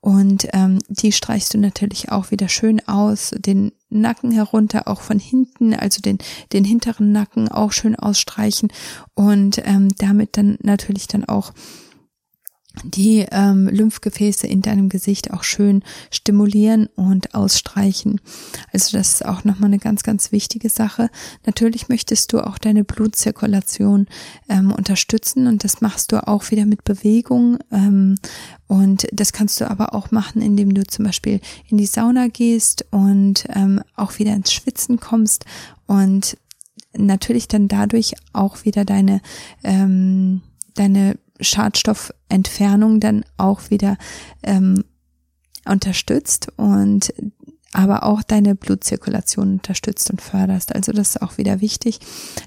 Und 0.02 0.48
ähm, 0.54 0.80
die 0.90 1.12
streichst 1.12 1.54
du 1.54 1.60
natürlich 1.60 2.12
auch 2.12 2.32
wieder 2.32 2.50
schön 2.50 2.86
aus, 2.88 3.32
den 3.38 3.74
Nacken 3.90 4.32
herunter, 4.32 4.88
auch 4.88 5.02
von 5.02 5.20
hinten, 5.20 5.74
also 5.74 6.02
den, 6.02 6.18
den 6.52 6.64
hinteren 6.64 7.12
Nacken 7.12 7.48
auch 7.48 7.72
schön 7.72 7.96
ausstreichen. 7.96 8.70
Und 9.14 9.62
ähm, 9.66 9.90
damit 9.98 10.36
dann 10.38 10.58
natürlich 10.62 11.08
dann 11.08 11.26
auch 11.26 11.54
die 12.84 13.26
ähm, 13.32 13.68
Lymphgefäße 13.68 14.48
in 14.48 14.62
deinem 14.62 14.90
Gesicht 14.90 15.32
auch 15.32 15.44
schön 15.44 15.84
stimulieren 16.12 16.88
und 16.96 17.34
ausstreichen. 17.36 18.22
Also 18.72 18.98
das 18.98 19.16
ist 19.16 19.26
auch 19.26 19.44
nochmal 19.44 19.70
eine 19.70 19.80
ganz, 19.80 20.04
ganz 20.04 20.32
wichtige 20.32 20.70
Sache. 20.70 21.10
Natürlich 21.46 21.90
möchtest 21.90 22.34
du 22.34 22.40
auch 22.40 22.58
deine 22.58 22.84
Blutzirkulation 22.84 24.08
ähm, 24.50 24.72
unterstützen 24.72 25.48
und 25.48 25.64
das 25.64 25.82
machst 25.82 26.12
du 26.12 26.28
auch 26.28 26.52
wieder 26.52 26.66
mit 26.66 26.84
Bewegung. 26.84 27.58
Ähm, 27.72 28.16
und 28.68 29.08
das 29.12 29.34
kannst 29.34 29.62
du 29.62 29.70
aber 29.70 29.94
auch 29.94 30.12
machen, 30.12 30.42
indem 30.42 30.74
du 30.74 30.86
zum 30.86 31.06
Beispiel 31.06 31.40
in 31.70 31.78
die 31.78 31.86
Sauna 31.86 32.28
gehst 32.28 32.86
und 32.92 33.46
ähm, 33.50 33.82
auch 33.96 34.20
wieder 34.20 34.34
ins 34.34 34.52
Schwitzen 34.52 35.00
kommst 35.00 35.46
und 35.86 36.38
natürlich 36.96 37.48
dann 37.48 37.68
dadurch 37.68 38.14
auch 38.34 38.66
wieder 38.66 38.84
deine 38.84 39.22
ähm, 39.64 40.42
deine 40.78 41.18
Schadstoffentfernung 41.40 43.00
dann 43.00 43.26
auch 43.38 43.70
wieder 43.70 43.98
ähm, 44.44 44.84
unterstützt 45.66 46.48
und 46.58 47.14
aber 47.74 48.04
auch 48.04 48.24
deine 48.24 48.56
Blutzirkulation 48.56 49.54
unterstützt 49.54 50.10
und 50.10 50.22
förderst. 50.22 50.74
Also 50.74 50.92
das 50.94 51.10
ist 51.10 51.22
auch 51.22 51.38
wieder 51.38 51.62
wichtig, 51.62 52.00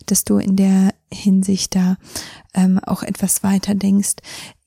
dass 0.06 0.24
du 0.24 0.38
in 0.38 0.56
der 0.56 0.94
Hinsicht 1.12 1.74
da 1.74 1.96
ähm, 2.54 2.78
auch 2.78 3.02
etwas 3.02 3.42
weiter 3.42 3.74
denkst. 3.74 4.16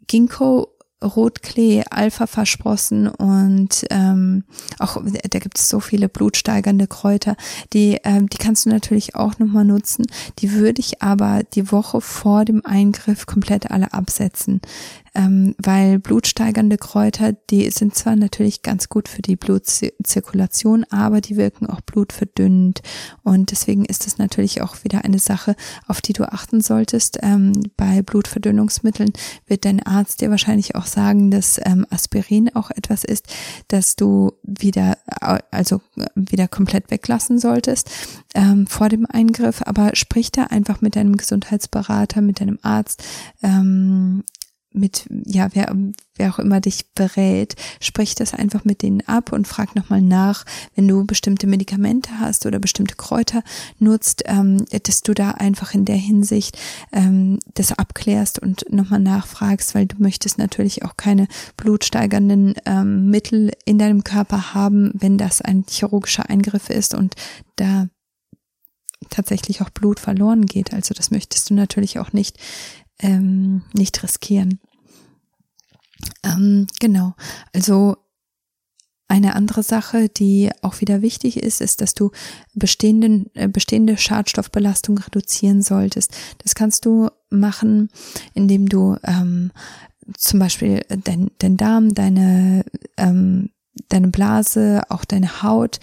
Ginkgo 0.07 0.72
Rotklee, 1.03 1.83
Alpha-Versprossen 1.89 3.07
und 3.07 3.85
ähm, 3.89 4.43
auch 4.79 4.97
da 5.03 5.39
gibt 5.39 5.57
es 5.57 5.69
so 5.69 5.79
viele 5.79 6.09
blutsteigernde 6.09 6.87
Kräuter, 6.87 7.35
die 7.73 7.99
ähm, 8.03 8.29
die 8.29 8.37
kannst 8.37 8.65
du 8.65 8.69
natürlich 8.69 9.15
auch 9.15 9.39
nochmal 9.39 9.65
nutzen. 9.65 10.05
Die 10.39 10.53
würde 10.53 10.79
ich 10.79 11.01
aber 11.01 11.43
die 11.43 11.71
Woche 11.71 12.01
vor 12.01 12.45
dem 12.45 12.65
Eingriff 12.65 13.25
komplett 13.25 13.71
alle 13.71 13.93
absetzen 13.93 14.61
ähm, 15.15 15.55
weil 15.57 15.99
blutsteigernde 15.99 16.77
Kräuter, 16.77 17.33
die 17.33 17.69
sind 17.69 17.95
zwar 17.95 18.15
natürlich 18.15 18.61
ganz 18.61 18.89
gut 18.89 19.07
für 19.07 19.21
die 19.21 19.35
Blutzirkulation, 19.35 20.85
aber 20.89 21.21
die 21.21 21.37
wirken 21.37 21.67
auch 21.67 21.81
blutverdünnend 21.81 22.81
und 23.23 23.51
deswegen 23.51 23.85
ist 23.85 24.07
es 24.07 24.17
natürlich 24.17 24.61
auch 24.61 24.83
wieder 24.83 25.05
eine 25.05 25.19
Sache, 25.19 25.55
auf 25.87 26.01
die 26.01 26.13
du 26.13 26.31
achten 26.31 26.61
solltest. 26.61 27.19
Ähm, 27.21 27.53
bei 27.77 28.01
Blutverdünnungsmitteln 28.01 29.13
wird 29.47 29.65
dein 29.65 29.85
Arzt 29.85 30.21
dir 30.21 30.29
wahrscheinlich 30.29 30.75
auch 30.75 30.85
sagen, 30.85 31.31
dass 31.31 31.59
ähm, 31.63 31.85
Aspirin 31.89 32.55
auch 32.55 32.71
etwas 32.71 33.03
ist, 33.03 33.27
dass 33.67 33.95
du 33.95 34.31
wieder, 34.43 34.97
also 35.51 35.81
wieder 36.15 36.47
komplett 36.47 36.89
weglassen 36.91 37.39
solltest 37.39 37.89
ähm, 38.33 38.67
vor 38.67 38.89
dem 38.89 39.05
Eingriff, 39.05 39.61
aber 39.65 39.95
sprich 39.95 40.31
da 40.31 40.45
einfach 40.45 40.81
mit 40.81 40.95
deinem 40.95 41.17
Gesundheitsberater, 41.17 42.21
mit 42.21 42.41
deinem 42.41 42.59
Arzt, 42.61 43.03
ähm, 43.41 44.23
mit, 44.73 45.05
ja, 45.25 45.49
wer, 45.53 45.75
wer 46.15 46.33
auch 46.33 46.39
immer 46.39 46.59
dich 46.59 46.93
berät, 46.93 47.55
sprich 47.79 48.15
das 48.15 48.33
einfach 48.33 48.65
mit 48.65 48.81
denen 48.81 49.01
ab 49.07 49.31
und 49.31 49.47
frag 49.47 49.75
nochmal 49.75 50.01
nach, 50.01 50.45
wenn 50.75 50.87
du 50.87 51.05
bestimmte 51.05 51.47
Medikamente 51.47 52.19
hast 52.19 52.45
oder 52.45 52.59
bestimmte 52.59 52.95
Kräuter 52.95 53.43
nutzt, 53.79 54.23
ähm, 54.25 54.65
dass 54.83 55.01
du 55.01 55.13
da 55.13 55.31
einfach 55.31 55.73
in 55.73 55.85
der 55.85 55.95
Hinsicht 55.95 56.57
ähm, 56.91 57.39
das 57.53 57.71
abklärst 57.71 58.39
und 58.39 58.65
nochmal 58.71 58.99
nachfragst, 58.99 59.75
weil 59.75 59.85
du 59.85 59.97
möchtest 59.99 60.37
natürlich 60.37 60.83
auch 60.83 60.97
keine 60.97 61.27
blutsteigernden 61.57 62.55
ähm, 62.65 63.09
Mittel 63.09 63.51
in 63.65 63.77
deinem 63.77 64.03
Körper 64.03 64.53
haben, 64.53 64.91
wenn 64.93 65.17
das 65.17 65.41
ein 65.41 65.65
chirurgischer 65.69 66.29
Eingriff 66.29 66.69
ist 66.69 66.93
und 66.93 67.15
da 67.55 67.87
tatsächlich 69.09 69.61
auch 69.61 69.69
Blut 69.69 69.99
verloren 69.99 70.45
geht. 70.45 70.73
Also 70.73 70.93
das 70.93 71.11
möchtest 71.11 71.49
du 71.49 71.53
natürlich 71.53 71.99
auch 71.99 72.13
nicht 72.13 72.37
ähm, 73.03 73.61
nicht 73.73 74.01
riskieren. 74.01 74.59
Ähm, 76.23 76.67
genau, 76.79 77.13
also 77.53 77.97
eine 79.07 79.35
andere 79.35 79.61
Sache, 79.61 80.09
die 80.09 80.49
auch 80.61 80.81
wieder 80.81 81.03
wichtig 81.03 81.37
ist, 81.37 81.61
ist, 81.61 81.81
dass 81.81 81.93
du 81.93 82.11
bestehenden, 82.55 83.29
äh, 83.35 83.47
bestehende 83.47 83.97
Schadstoffbelastung 83.97 84.97
reduzieren 84.97 85.61
solltest. 85.61 86.15
Das 86.39 86.55
kannst 86.55 86.85
du 86.85 87.09
machen, 87.29 87.89
indem 88.33 88.67
du 88.67 88.97
ähm, 89.03 89.51
zum 90.17 90.39
Beispiel 90.39 90.81
dein, 90.89 91.29
dein 91.37 91.57
Darm, 91.57 91.93
deine, 91.93 92.65
ähm, 92.97 93.51
deine 93.89 94.07
Blase, 94.07 94.81
auch 94.89 95.05
deine 95.05 95.43
Haut 95.43 95.79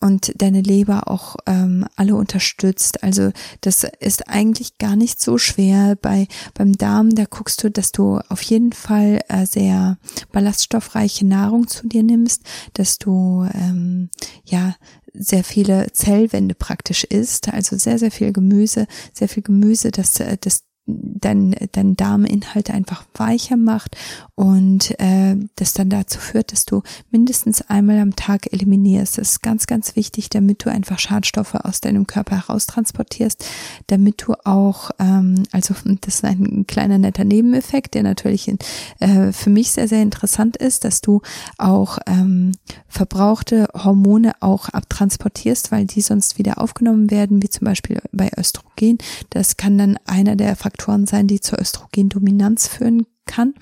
und 0.00 0.32
deine 0.40 0.60
Leber 0.60 1.08
auch 1.08 1.36
ähm, 1.46 1.86
alle 1.96 2.14
unterstützt. 2.14 3.02
Also 3.02 3.32
das 3.60 3.84
ist 4.00 4.28
eigentlich 4.28 4.78
gar 4.78 4.96
nicht 4.96 5.20
so 5.20 5.38
schwer. 5.38 5.96
Bei 6.00 6.28
beim 6.54 6.72
Darm, 6.72 7.14
da 7.14 7.24
guckst 7.24 7.62
du, 7.64 7.70
dass 7.70 7.90
du 7.92 8.20
auf 8.28 8.42
jeden 8.42 8.72
Fall 8.72 9.20
äh, 9.28 9.44
sehr 9.44 9.98
ballaststoffreiche 10.32 11.26
Nahrung 11.26 11.66
zu 11.66 11.88
dir 11.88 12.02
nimmst, 12.02 12.42
dass 12.74 12.98
du 12.98 13.48
ähm, 13.54 14.10
ja 14.44 14.76
sehr 15.14 15.42
viele 15.42 15.90
Zellwände 15.92 16.54
praktisch 16.54 17.02
isst, 17.04 17.52
also 17.52 17.76
sehr 17.76 17.98
sehr 17.98 18.12
viel 18.12 18.32
Gemüse, 18.32 18.86
sehr 19.12 19.28
viel 19.28 19.42
Gemüse, 19.42 19.90
das 19.90 20.22
das 20.40 20.67
dein, 20.88 21.54
dein 21.72 21.96
Darminhalt 21.96 22.70
einfach 22.70 23.04
weicher 23.14 23.56
macht 23.56 23.96
und 24.34 24.98
äh, 24.98 25.36
das 25.56 25.74
dann 25.74 25.90
dazu 25.90 26.18
führt, 26.18 26.52
dass 26.52 26.64
du 26.64 26.82
mindestens 27.10 27.62
einmal 27.62 27.98
am 27.98 28.16
Tag 28.16 28.52
eliminierst. 28.52 29.18
Das 29.18 29.32
ist 29.32 29.42
ganz, 29.42 29.66
ganz 29.66 29.96
wichtig, 29.96 30.30
damit 30.30 30.64
du 30.64 30.70
einfach 30.70 30.98
Schadstoffe 30.98 31.54
aus 31.54 31.80
deinem 31.80 32.06
Körper 32.06 32.36
heraustransportierst, 32.36 33.44
damit 33.88 34.22
du 34.26 34.34
auch, 34.44 34.90
ähm, 34.98 35.42
also 35.52 35.74
das 36.00 36.16
ist 36.16 36.24
ein 36.24 36.66
kleiner 36.66 36.98
netter 36.98 37.24
Nebeneffekt, 37.24 37.94
der 37.94 38.02
natürlich 38.02 38.48
in, 38.48 38.58
äh, 39.00 39.32
für 39.32 39.50
mich 39.50 39.72
sehr, 39.72 39.88
sehr 39.88 40.02
interessant 40.02 40.56
ist, 40.56 40.84
dass 40.84 41.02
du 41.02 41.20
auch 41.58 41.98
ähm, 42.06 42.52
verbrauchte 42.88 43.68
Hormone 43.74 44.32
auch 44.40 44.70
abtransportierst, 44.70 45.70
weil 45.70 45.84
die 45.84 46.00
sonst 46.00 46.38
wieder 46.38 46.58
aufgenommen 46.58 47.10
werden, 47.10 47.42
wie 47.42 47.50
zum 47.50 47.66
Beispiel 47.66 48.00
bei 48.12 48.30
Östrogen. 48.38 48.98
Das 49.30 49.56
kann 49.56 49.76
dann 49.76 49.98
einer 50.06 50.36
der 50.36 50.56
Faktoren 50.56 50.77
sein, 51.06 51.26
die 51.26 51.40
zur 51.40 51.60
Östrogendominanz 51.60 52.68
führen 52.68 53.06
kann. 53.26 53.54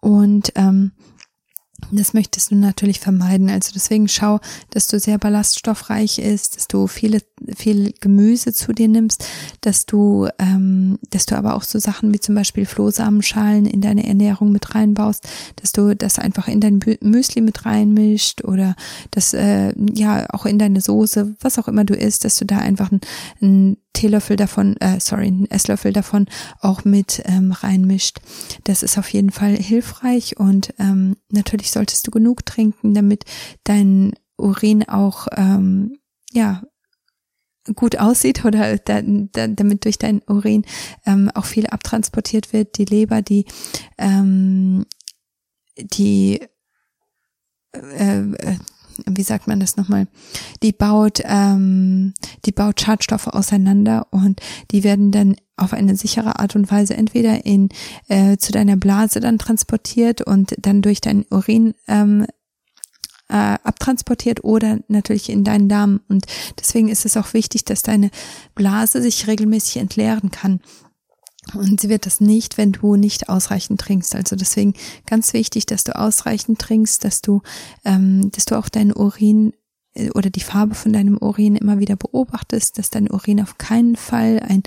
Und 0.00 0.52
ähm, 0.54 0.92
das 1.92 2.12
möchtest 2.12 2.50
du 2.50 2.56
natürlich 2.56 3.00
vermeiden. 3.00 3.48
Also 3.48 3.70
deswegen 3.74 4.08
schau, 4.08 4.40
dass 4.70 4.88
du 4.88 4.98
sehr 4.98 5.16
ballaststoffreich 5.16 6.18
ist, 6.18 6.56
dass 6.56 6.68
du 6.68 6.86
viele, 6.86 7.20
viel 7.56 7.94
Gemüse 8.00 8.52
zu 8.52 8.72
dir 8.72 8.88
nimmst, 8.88 9.24
dass 9.62 9.86
du, 9.86 10.28
ähm, 10.38 10.98
dass 11.10 11.26
du 11.26 11.36
aber 11.36 11.54
auch 11.54 11.62
so 11.62 11.78
Sachen 11.78 12.12
wie 12.12 12.20
zum 12.20 12.34
Beispiel 12.34 12.66
Flohsamenschalen 12.66 13.64
in 13.64 13.80
deine 13.80 14.06
Ernährung 14.06 14.52
mit 14.52 14.74
reinbaust, 14.74 15.26
dass 15.56 15.72
du 15.72 15.96
das 15.96 16.18
einfach 16.18 16.48
in 16.48 16.60
dein 16.60 16.80
Müsli 17.00 17.40
mit 17.40 17.64
reinmischt 17.64 18.44
oder 18.44 18.74
das, 19.12 19.32
äh, 19.32 19.72
ja, 19.94 20.26
auch 20.30 20.46
in 20.46 20.58
deine 20.58 20.80
Soße, 20.80 21.36
was 21.40 21.58
auch 21.58 21.68
immer 21.68 21.84
du 21.84 21.94
isst, 21.94 22.24
dass 22.24 22.36
du 22.36 22.44
da 22.44 22.58
einfach 22.58 22.92
ein, 22.92 23.00
ein 23.40 23.76
Teelöffel 23.92 24.36
davon, 24.36 24.76
äh, 24.76 25.00
sorry, 25.00 25.26
einen 25.26 25.50
Esslöffel 25.50 25.92
davon 25.92 26.26
auch 26.60 26.84
mit 26.84 27.22
ähm, 27.24 27.52
reinmischt. 27.52 28.18
Das 28.64 28.82
ist 28.82 28.98
auf 28.98 29.08
jeden 29.12 29.30
Fall 29.30 29.56
hilfreich 29.56 30.38
und 30.38 30.74
ähm, 30.78 31.16
natürlich 31.30 31.70
solltest 31.70 32.06
du 32.06 32.10
genug 32.10 32.46
trinken, 32.46 32.94
damit 32.94 33.24
dein 33.64 34.12
Urin 34.36 34.88
auch 34.88 35.26
ähm, 35.36 35.98
ja 36.32 36.62
gut 37.74 37.98
aussieht 37.98 38.44
oder 38.44 38.78
da, 38.78 39.02
da, 39.02 39.48
damit 39.48 39.84
durch 39.84 39.98
dein 39.98 40.22
Urin 40.26 40.64
ähm, 41.04 41.30
auch 41.34 41.44
viel 41.44 41.66
abtransportiert 41.66 42.52
wird. 42.52 42.78
Die 42.78 42.84
Leber, 42.84 43.22
die 43.22 43.46
ähm, 43.98 44.86
die 45.76 46.40
äh, 47.72 48.20
äh, 48.20 48.58
wie 49.06 49.22
sagt 49.22 49.46
man 49.46 49.60
das 49.60 49.76
nochmal, 49.76 50.06
die 50.62 50.72
baut, 50.72 51.20
ähm, 51.24 52.14
die 52.44 52.52
baut 52.52 52.80
Schadstoffe 52.80 53.28
auseinander 53.28 54.06
und 54.10 54.40
die 54.70 54.84
werden 54.84 55.10
dann 55.10 55.36
auf 55.56 55.72
eine 55.72 55.96
sichere 55.96 56.38
Art 56.38 56.56
und 56.56 56.70
Weise 56.70 56.94
entweder 56.94 57.44
in 57.44 57.68
äh, 58.08 58.36
zu 58.36 58.52
deiner 58.52 58.76
Blase 58.76 59.20
dann 59.20 59.38
transportiert 59.38 60.22
und 60.22 60.54
dann 60.58 60.82
durch 60.82 61.00
dein 61.00 61.24
Urin 61.30 61.74
ähm, 61.88 62.26
äh, 63.28 63.58
abtransportiert 63.62 64.44
oder 64.44 64.78
natürlich 64.88 65.28
in 65.30 65.44
deinen 65.44 65.68
Darm. 65.68 66.00
Und 66.08 66.26
deswegen 66.58 66.88
ist 66.88 67.04
es 67.04 67.16
auch 67.16 67.34
wichtig, 67.34 67.64
dass 67.64 67.82
deine 67.82 68.10
Blase 68.54 69.02
sich 69.02 69.26
regelmäßig 69.26 69.78
entleeren 69.78 70.30
kann. 70.30 70.60
Und 71.54 71.80
sie 71.80 71.88
wird 71.88 72.06
das 72.06 72.20
nicht, 72.20 72.58
wenn 72.58 72.72
du 72.72 72.96
nicht 72.96 73.28
ausreichend 73.28 73.80
trinkst. 73.80 74.14
Also 74.14 74.36
deswegen 74.36 74.74
ganz 75.06 75.32
wichtig, 75.32 75.66
dass 75.66 75.84
du 75.84 75.96
ausreichend 75.96 76.58
trinkst, 76.58 77.04
dass 77.04 77.22
du, 77.22 77.42
ähm, 77.84 78.30
dass 78.32 78.44
du 78.44 78.56
auch 78.56 78.68
deinen 78.68 78.92
Urin 78.92 79.52
äh, 79.94 80.10
oder 80.10 80.30
die 80.30 80.40
Farbe 80.40 80.74
von 80.74 80.92
deinem 80.92 81.18
Urin 81.18 81.56
immer 81.56 81.78
wieder 81.78 81.96
beobachtest, 81.96 82.78
dass 82.78 82.90
dein 82.90 83.10
Urin 83.10 83.40
auf 83.40 83.58
keinen 83.58 83.96
Fall 83.96 84.40
ein 84.40 84.62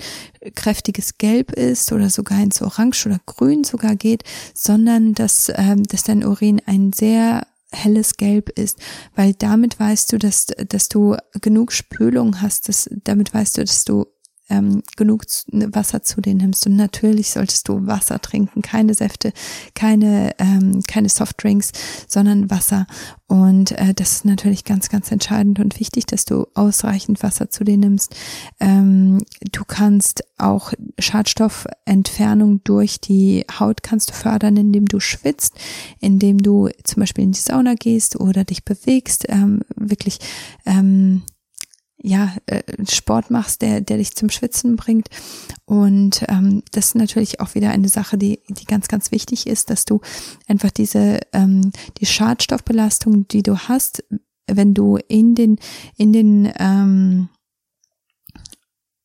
kräftiges 0.54 1.18
Gelb 1.18 1.52
ist 1.52 1.92
oder 1.92 2.10
sogar 2.10 2.40
ins 2.42 2.62
Orange 2.62 3.06
oder 3.06 3.20
Grün 3.26 3.64
sogar 3.64 3.96
geht, 3.96 4.24
sondern 4.54 5.14
dass, 5.14 5.50
ähm, 5.54 5.84
dass 5.84 6.04
dein 6.04 6.24
Urin 6.24 6.60
ein 6.66 6.92
sehr 6.92 7.46
helles 7.74 8.18
Gelb 8.18 8.50
ist, 8.50 8.78
weil 9.14 9.32
damit 9.34 9.80
weißt 9.80 10.12
du, 10.12 10.18
dass, 10.18 10.46
dass 10.46 10.88
du 10.88 11.16
genug 11.40 11.72
Spülung 11.72 12.42
hast, 12.42 12.68
dass, 12.68 12.88
damit 13.04 13.32
weißt 13.32 13.58
du, 13.58 13.64
dass 13.64 13.84
du 13.84 14.06
ähm, 14.48 14.82
genug 14.96 15.24
ne, 15.50 15.68
Wasser 15.74 16.02
zu 16.02 16.20
dir 16.20 16.34
nimmst. 16.34 16.66
Und 16.66 16.76
natürlich 16.76 17.30
solltest 17.30 17.68
du 17.68 17.86
Wasser 17.86 18.20
trinken, 18.20 18.62
keine 18.62 18.94
Säfte, 18.94 19.32
keine, 19.74 20.32
ähm, 20.38 20.82
keine 20.86 21.08
Softdrinks, 21.08 21.72
sondern 22.08 22.50
Wasser. 22.50 22.86
Und 23.28 23.72
äh, 23.72 23.94
das 23.94 24.12
ist 24.12 24.24
natürlich 24.24 24.64
ganz, 24.64 24.88
ganz 24.88 25.10
entscheidend 25.10 25.58
und 25.58 25.80
wichtig, 25.80 26.06
dass 26.06 26.24
du 26.24 26.46
ausreichend 26.54 27.22
Wasser 27.22 27.50
zu 27.50 27.64
dir 27.64 27.78
nimmst. 27.78 28.14
Ähm, 28.60 29.22
du 29.52 29.64
kannst 29.64 30.24
auch 30.36 30.72
Schadstoffentfernung 30.98 32.62
durch 32.64 33.00
die 33.00 33.46
Haut 33.58 33.82
kannst 33.82 34.10
du 34.10 34.14
fördern, 34.14 34.56
indem 34.56 34.86
du 34.86 35.00
schwitzt, 35.00 35.54
indem 36.00 36.38
du 36.38 36.68
zum 36.84 37.00
Beispiel 37.00 37.24
in 37.24 37.32
die 37.32 37.40
Sauna 37.40 37.74
gehst 37.74 38.20
oder 38.20 38.44
dich 38.44 38.64
bewegst, 38.64 39.26
ähm, 39.28 39.62
wirklich 39.76 40.18
ähm, 40.66 41.22
ja, 42.02 42.34
äh, 42.46 42.62
Sport 42.88 43.30
machst, 43.30 43.62
der, 43.62 43.80
der 43.80 43.98
dich 43.98 44.14
zum 44.14 44.28
Schwitzen 44.28 44.76
bringt. 44.76 45.08
Und 45.64 46.24
ähm, 46.28 46.62
das 46.72 46.86
ist 46.88 46.94
natürlich 46.96 47.40
auch 47.40 47.54
wieder 47.54 47.70
eine 47.70 47.88
Sache, 47.88 48.18
die, 48.18 48.40
die 48.48 48.64
ganz, 48.64 48.88
ganz 48.88 49.12
wichtig 49.12 49.46
ist, 49.46 49.70
dass 49.70 49.84
du 49.84 50.00
einfach 50.48 50.70
diese, 50.70 51.20
ähm, 51.32 51.72
die 51.98 52.06
Schadstoffbelastung, 52.06 53.28
die 53.28 53.42
du 53.42 53.56
hast, 53.56 54.04
wenn 54.46 54.74
du 54.74 54.98
in 55.08 55.34
den, 55.34 55.56
in 55.96 56.12
den 56.12 56.52
ähm, 56.58 57.28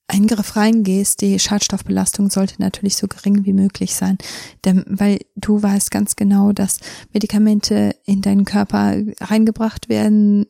Eingriff 0.08 0.56
reingehst, 0.56 1.22
die 1.22 1.38
Schadstoffbelastung 1.38 2.30
sollte 2.30 2.56
natürlich 2.60 2.96
so 2.96 3.08
gering 3.08 3.46
wie 3.46 3.54
möglich 3.54 3.94
sein, 3.94 4.18
denn, 4.64 4.86
weil 4.88 5.20
du 5.36 5.62
weißt 5.62 5.92
ganz 5.92 6.16
genau, 6.16 6.54
dass 6.54 6.80
Medikamente 7.14 7.96
in 8.06 8.22
deinen 8.22 8.46
Körper 8.46 8.96
reingebracht 9.20 9.90
werden, 9.90 10.48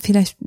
vielleicht 0.00 0.38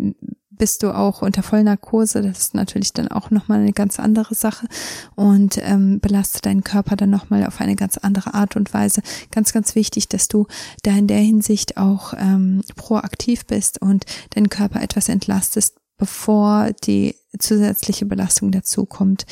bist 0.59 0.83
du 0.83 0.93
auch 0.93 1.23
unter 1.23 1.41
Vollnarkose. 1.41 2.21
Das 2.21 2.37
ist 2.37 2.53
natürlich 2.53 2.93
dann 2.93 3.07
auch 3.07 3.31
nochmal 3.31 3.61
eine 3.61 3.73
ganz 3.73 3.99
andere 3.99 4.35
Sache 4.35 4.67
und 5.15 5.57
ähm, 5.63 5.99
belastet 5.99 6.45
deinen 6.45 6.63
Körper 6.63 6.95
dann 6.95 7.09
nochmal 7.09 7.47
auf 7.47 7.59
eine 7.61 7.75
ganz 7.75 7.97
andere 7.97 8.35
Art 8.35 8.55
und 8.55 8.71
Weise. 8.73 9.01
Ganz, 9.31 9.53
ganz 9.53 9.73
wichtig, 9.73 10.09
dass 10.09 10.27
du 10.27 10.45
da 10.83 10.91
in 10.91 11.07
der 11.07 11.17
Hinsicht 11.17 11.77
auch 11.77 12.13
ähm, 12.15 12.61
proaktiv 12.75 13.47
bist 13.47 13.81
und 13.81 14.05
deinen 14.35 14.49
Körper 14.49 14.81
etwas 14.81 15.09
entlastest, 15.09 15.77
bevor 15.97 16.71
die 16.85 17.15
zusätzliche 17.39 18.05
Belastung 18.05 18.51
dazu 18.51 18.85
kommt. 18.85 19.25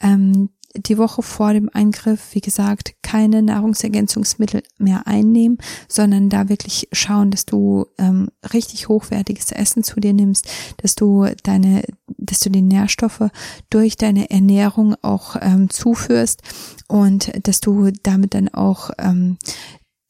Ähm, 0.00 0.48
die 0.76 0.98
Woche 0.98 1.22
vor 1.22 1.52
dem 1.52 1.68
Eingriff, 1.72 2.34
wie 2.34 2.40
gesagt, 2.40 2.94
keine 3.02 3.42
Nahrungsergänzungsmittel 3.42 4.62
mehr 4.78 5.06
einnehmen, 5.06 5.58
sondern 5.88 6.28
da 6.28 6.48
wirklich 6.48 6.88
schauen, 6.92 7.30
dass 7.30 7.44
du 7.44 7.86
ähm, 7.98 8.30
richtig 8.52 8.88
hochwertiges 8.88 9.52
Essen 9.52 9.82
zu 9.82 10.00
dir 10.00 10.12
nimmst, 10.12 10.48
dass 10.78 10.94
du 10.94 11.26
deine, 11.42 11.82
dass 12.16 12.40
du 12.40 12.50
die 12.50 12.62
Nährstoffe 12.62 13.30
durch 13.68 13.96
deine 13.96 14.30
Ernährung 14.30 14.94
auch 15.02 15.36
ähm, 15.40 15.70
zuführst 15.70 16.42
und 16.88 17.32
dass 17.46 17.60
du 17.60 17.90
damit 18.02 18.34
dann 18.34 18.48
auch 18.48 18.90
ähm, 18.98 19.38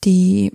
die 0.05 0.53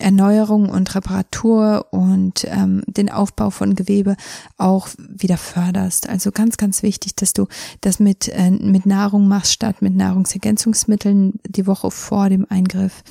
Erneuerung 0.00 0.68
und 0.68 0.94
Reparatur 0.94 1.86
und 1.90 2.46
ähm, 2.48 2.82
den 2.86 3.10
Aufbau 3.10 3.50
von 3.50 3.74
Gewebe 3.74 4.16
auch 4.56 4.88
wieder 4.98 5.36
förderst. 5.36 6.08
Also 6.08 6.32
ganz, 6.32 6.56
ganz 6.56 6.82
wichtig, 6.82 7.14
dass 7.16 7.32
du 7.32 7.46
das 7.80 8.00
mit, 8.00 8.28
äh, 8.28 8.50
mit 8.50 8.86
Nahrung 8.86 9.28
machst 9.28 9.52
statt 9.52 9.82
mit 9.82 9.94
Nahrungsergänzungsmitteln 9.94 11.40
die 11.46 11.66
Woche 11.66 11.90
vor 11.90 12.28
dem 12.28 12.46
Eingriff. 12.48 13.02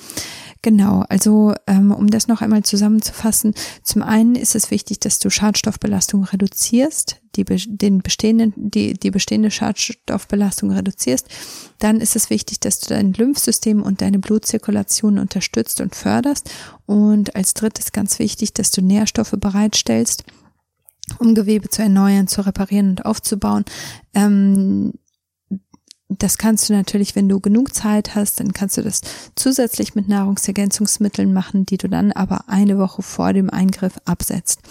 Genau, 0.62 1.06
also 1.08 1.54
ähm, 1.68 1.92
um 1.92 2.08
das 2.08 2.28
noch 2.28 2.42
einmal 2.42 2.64
zusammenzufassen, 2.64 3.54
zum 3.82 4.02
einen 4.04 4.36
ist 4.36 4.56
es 4.56 4.72
wichtig, 4.72 5.00
dass 5.00 5.18
du 5.20 5.30
Schadstoffbelastung 5.30 6.26
reduzierst, 6.26 7.22
die, 7.38 7.46
den 7.46 8.00
bestehenden, 8.00 8.54
die, 8.58 8.94
die 8.94 9.10
bestehende 9.10 9.52
Schadstoffbelastung 9.52 10.72
reduzierst. 10.72 11.28
Dann 11.78 12.02
ist 12.02 12.18
es 12.18 12.30
wichtig, 12.30 12.60
dass 12.60 12.82
du 12.82 12.90
dein 12.90 13.14
Lymphsystem 13.14 13.82
und 13.82 14.02
deine 14.02 14.20
Blutzirkulation 14.20 15.18
unterstützt 15.18 15.80
und 15.80 15.96
förderst. 15.96 16.52
Und 16.86 17.38
als 17.38 17.54
drittes 17.54 17.94
ganz 17.94 18.20
wichtig, 18.20 18.54
dass 18.54 18.72
du 18.72 18.82
Nährstoffe 18.82 19.36
bereitstellst, 19.38 20.26
um 21.20 21.36
Gewebe 21.36 21.70
zu 21.70 21.82
erneuern, 21.82 22.28
zu 22.28 22.46
reparieren 22.46 22.90
und 22.90 23.06
aufzubauen. 23.06 23.64
Ähm, 24.14 24.92
das 26.10 26.40
kannst 26.40 26.68
du 26.70 26.74
natürlich, 26.74 27.16
wenn 27.16 27.30
du 27.30 27.40
genug 27.40 27.74
Zeit 27.74 28.16
hast, 28.16 28.40
dann 28.40 28.52
kannst 28.52 28.78
du 28.78 28.82
das 28.82 29.02
zusätzlich 29.36 29.94
mit 29.94 30.08
Nahrungsergänzungsmitteln 30.08 31.32
machen, 31.32 31.68
die 31.68 31.78
du 31.78 31.88
dann 31.88 32.12
aber 32.12 32.46
eine 32.48 32.80
Woche 32.80 33.04
vor 33.04 33.32
dem 33.32 33.52
Eingriff 33.52 33.94
absetzt. 34.06 34.62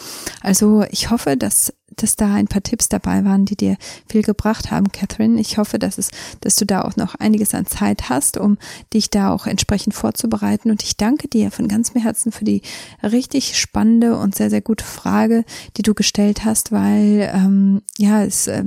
Also 0.42 0.84
ich 0.90 1.10
hoffe, 1.10 1.36
dass 1.36 1.72
dass 2.02 2.16
da 2.16 2.34
ein 2.34 2.48
paar 2.48 2.62
Tipps 2.62 2.88
dabei 2.88 3.24
waren, 3.24 3.44
die 3.44 3.56
dir 3.56 3.76
viel 4.08 4.22
gebracht 4.22 4.70
haben, 4.70 4.90
Catherine. 4.92 5.40
Ich 5.40 5.58
hoffe, 5.58 5.78
dass 5.78 5.98
es, 5.98 6.10
dass 6.40 6.56
du 6.56 6.64
da 6.64 6.82
auch 6.82 6.96
noch 6.96 7.14
einiges 7.14 7.54
an 7.54 7.66
Zeit 7.66 8.08
hast, 8.08 8.36
um 8.36 8.58
dich 8.92 9.10
da 9.10 9.30
auch 9.30 9.46
entsprechend 9.46 9.94
vorzubereiten. 9.94 10.70
Und 10.70 10.82
ich 10.82 10.96
danke 10.96 11.28
dir 11.28 11.50
von 11.50 11.68
ganzem 11.68 12.00
Herzen 12.00 12.32
für 12.32 12.44
die 12.44 12.62
richtig 13.02 13.58
spannende 13.58 14.16
und 14.16 14.34
sehr, 14.34 14.50
sehr 14.50 14.60
gute 14.60 14.84
Frage, 14.84 15.44
die 15.76 15.82
du 15.82 15.94
gestellt 15.94 16.44
hast, 16.44 16.72
weil 16.72 17.30
ähm, 17.34 17.82
ja, 17.98 18.22
es 18.22 18.46
äh, 18.46 18.64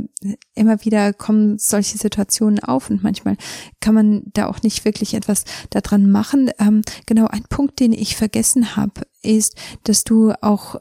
immer 0.55 0.83
wieder 0.83 1.13
kommen 1.13 1.57
solche 1.57 1.97
Situationen 1.97 2.59
auf 2.59 2.89
und 2.89 3.03
manchmal 3.03 3.37
kann 3.79 3.95
man 3.95 4.23
da 4.33 4.47
auch 4.47 4.61
nicht 4.61 4.85
wirklich 4.85 5.13
etwas 5.13 5.45
daran 5.69 6.09
machen. 6.09 6.51
Ähm, 6.59 6.81
genau, 7.05 7.27
ein 7.27 7.43
Punkt, 7.49 7.79
den 7.79 7.93
ich 7.93 8.15
vergessen 8.15 8.75
habe, 8.75 9.01
ist, 9.21 9.55
dass 9.83 10.03
du 10.03 10.33
auch 10.41 10.75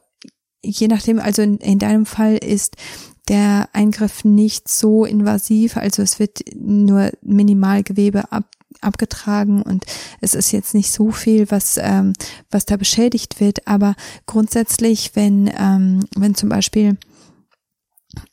je 0.62 0.88
nachdem, 0.88 1.18
also 1.18 1.42
in, 1.42 1.58
in 1.58 1.78
deinem 1.78 2.06
Fall 2.06 2.36
ist 2.36 2.76
der 3.28 3.68
Eingriff 3.72 4.24
nicht 4.24 4.68
so 4.68 5.04
invasiv, 5.04 5.76
also 5.76 6.02
es 6.02 6.18
wird 6.18 6.40
nur 6.54 7.10
Minimalgewebe 7.22 8.32
ab, 8.32 8.44
abgetragen 8.80 9.62
und 9.62 9.84
es 10.20 10.34
ist 10.34 10.52
jetzt 10.52 10.74
nicht 10.74 10.90
so 10.90 11.10
viel, 11.10 11.50
was, 11.50 11.78
ähm, 11.80 12.12
was 12.50 12.64
da 12.64 12.76
beschädigt 12.76 13.40
wird, 13.40 13.66
aber 13.66 13.94
grundsätzlich, 14.26 15.12
wenn, 15.14 15.50
ähm, 15.56 16.00
wenn 16.16 16.34
zum 16.34 16.48
Beispiel 16.48 16.96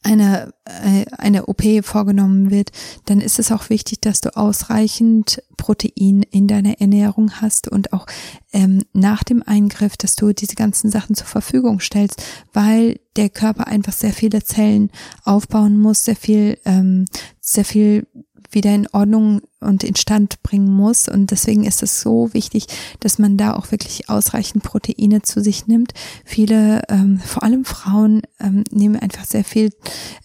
eine, 0.04 0.54
äh, 0.66 1.06
eine 1.18 1.46
OP 1.48 1.64
vorgenommen 1.84 2.52
wird, 2.52 2.72
dann 3.06 3.22
ist 3.22 3.40
es 3.40 3.52
auch 3.52 3.70
wichtig, 3.70 4.02
dass 4.02 4.22
du 4.22 4.36
ausreichend 4.36 5.42
Protein 5.58 6.24
in 6.24 6.48
deiner 6.48 6.80
Ernährung 6.80 7.42
hast 7.42 7.68
und 7.68 7.94
auch 7.94 8.06
ähm, 8.54 8.84
nach 8.94 9.24
dem 9.24 9.44
Eingriff, 9.44 9.98
dass 9.98 10.16
du 10.16 10.34
diese 10.34 10.56
ganzen 10.56 10.90
Sachen 10.92 11.16
zur 11.16 11.28
Verfügung 11.28 11.80
stellst, 11.80 12.24
weil 12.54 13.00
der 13.16 13.30
Körper 13.30 13.68
einfach 13.68 13.94
sehr 13.94 14.14
viele 14.14 14.44
Zellen 14.44 14.92
aufbauen 15.24 15.78
muss, 15.78 16.06
sehr 16.06 16.16
viel, 16.16 16.60
ähm, 16.66 17.06
sehr 17.42 17.66
viel 17.66 18.08
wieder 18.52 18.74
in 18.74 18.88
Ordnung 18.92 19.42
und 19.60 19.84
instand 19.84 20.42
bringen 20.44 20.72
muss. 20.72 21.10
Und 21.10 21.32
deswegen 21.32 21.64
ist 21.64 21.82
es 21.82 22.02
so 22.02 22.34
wichtig, 22.34 22.68
dass 23.00 23.18
man 23.20 23.38
da 23.38 23.56
auch 23.56 23.72
wirklich 23.72 24.10
ausreichend 24.10 24.64
Proteine 24.64 25.22
zu 25.24 25.42
sich 25.42 25.68
nimmt. 25.68 25.94
Viele, 26.26 26.84
ähm, 26.90 27.20
vor 27.20 27.44
allem 27.44 27.66
Frauen, 27.66 28.22
ähm, 28.40 28.64
nehmen 28.72 28.98
einfach 28.98 29.26
sehr 29.26 29.44
viel, 29.44 29.72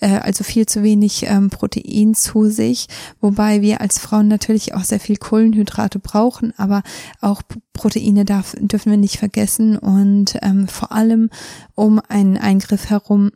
äh, 0.00 0.18
also 0.18 0.44
viel 0.44 0.66
zu 0.66 0.82
wenig 0.82 1.24
ähm, 1.26 1.50
Protein 1.50 2.14
zu 2.14 2.50
sich, 2.50 2.88
wobei 3.20 3.62
wir 3.62 3.80
als 3.80 3.98
Frauen 3.98 4.28
natürlich 4.28 4.74
auch 4.74 4.84
sehr 4.84 5.00
viel 5.00 5.16
Kohlenhydrate 5.16 5.98
brauchen, 5.98 6.52
aber 6.58 6.82
auch 7.20 7.42
Proteine 7.72 8.24
darf, 8.24 8.54
dürfen 8.60 8.90
wir 8.90 8.98
nicht 8.98 9.18
vergessen 9.18 9.78
und 9.78 10.36
ähm, 10.42 10.68
vor 10.68 10.92
allem 10.92 11.30
um 11.74 12.00
einen 12.08 12.36
Eingriff 12.36 12.90
herum 12.90 13.30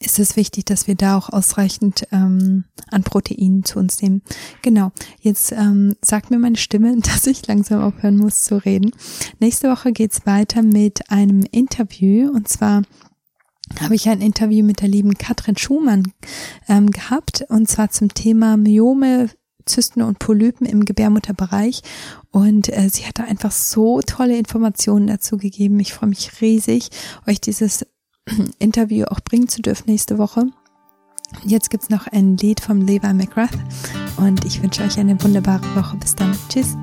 ist 0.00 0.18
es 0.18 0.36
wichtig, 0.36 0.64
dass 0.64 0.86
wir 0.86 0.94
da 0.94 1.16
auch 1.16 1.30
ausreichend 1.30 2.06
ähm, 2.12 2.64
an 2.90 3.02
Proteinen 3.02 3.64
zu 3.64 3.78
uns 3.78 4.00
nehmen. 4.02 4.22
Genau, 4.62 4.92
jetzt 5.20 5.52
ähm, 5.52 5.94
sagt 6.02 6.30
mir 6.30 6.38
meine 6.38 6.56
Stimme, 6.56 6.96
dass 7.00 7.26
ich 7.26 7.46
langsam 7.46 7.82
aufhören 7.82 8.16
muss 8.16 8.42
zu 8.42 8.56
reden. 8.64 8.92
Nächste 9.40 9.70
Woche 9.70 9.92
geht's 9.92 10.26
weiter 10.26 10.62
mit 10.62 11.10
einem 11.10 11.42
Interview 11.50 12.30
und 12.30 12.48
zwar 12.48 12.82
habe 13.80 13.96
ich 13.96 14.08
ein 14.08 14.20
Interview 14.20 14.64
mit 14.64 14.80
der 14.80 14.88
lieben 14.88 15.14
Katrin 15.14 15.56
Schumann 15.56 16.12
ähm, 16.68 16.90
gehabt 16.90 17.44
und 17.48 17.68
zwar 17.68 17.90
zum 17.90 18.14
Thema 18.14 18.56
Myome, 18.56 19.28
Zysten 19.64 20.02
und 20.02 20.20
Polypen 20.20 20.66
im 20.66 20.84
Gebärmutterbereich 20.84 21.82
und 22.30 22.68
äh, 22.68 22.88
sie 22.88 23.04
hat 23.06 23.18
da 23.18 23.24
einfach 23.24 23.50
so 23.50 24.00
tolle 24.00 24.38
Informationen 24.38 25.08
dazu 25.08 25.36
gegeben. 25.36 25.80
Ich 25.80 25.92
freue 25.92 26.10
mich 26.10 26.40
riesig, 26.40 26.90
euch 27.26 27.40
dieses 27.40 27.84
Interview 28.58 29.06
auch 29.06 29.20
bringen 29.20 29.48
zu 29.48 29.62
dürfen 29.62 29.90
nächste 29.90 30.18
Woche. 30.18 30.46
Jetzt 31.44 31.70
gibt's 31.70 31.90
noch 31.90 32.06
ein 32.06 32.36
Lied 32.36 32.60
vom 32.60 32.80
Levi 32.80 33.12
McGrath 33.12 33.58
und 34.16 34.44
ich 34.44 34.62
wünsche 34.62 34.82
euch 34.82 34.98
eine 34.98 35.20
wunderbare 35.22 35.64
Woche. 35.74 35.96
Bis 35.96 36.14
dann. 36.14 36.36
Tschüss. 36.48 36.76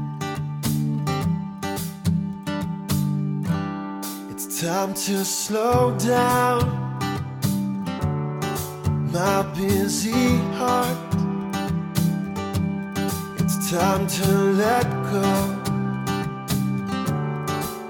It's 4.32 4.60
time 4.60 4.94
to 4.94 5.24
slow 5.24 5.96
down 5.98 6.84
my 9.12 9.44
busy 9.56 10.40
heart. 10.58 10.98
It's 13.40 13.70
time 13.70 14.08
to 14.08 14.32
let 14.58 14.86
go 15.12 15.24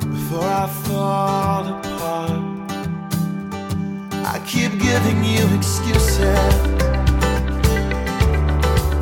before 0.10 0.48
I 0.48 0.68
fall 0.68 1.68
apart. 1.68 2.53
I 4.26 4.40
keep 4.48 4.72
giving 4.80 5.24
you 5.24 5.44
excuses 5.58 6.18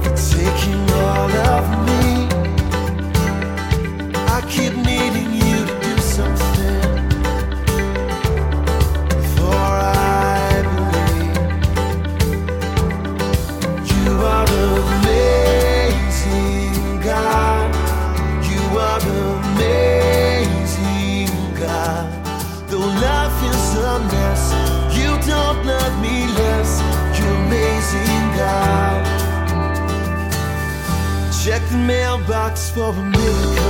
for 0.02 0.14
taking 0.16 0.82
all 0.92 1.32
of 1.56 1.66
me. 1.88 2.28
I 4.28 4.42
keep 4.50 4.76
needing 4.76 5.34
you 5.34 5.41
mailbox 31.76 32.70
for 32.72 32.90
a 32.90 33.02
miracle, 33.02 33.61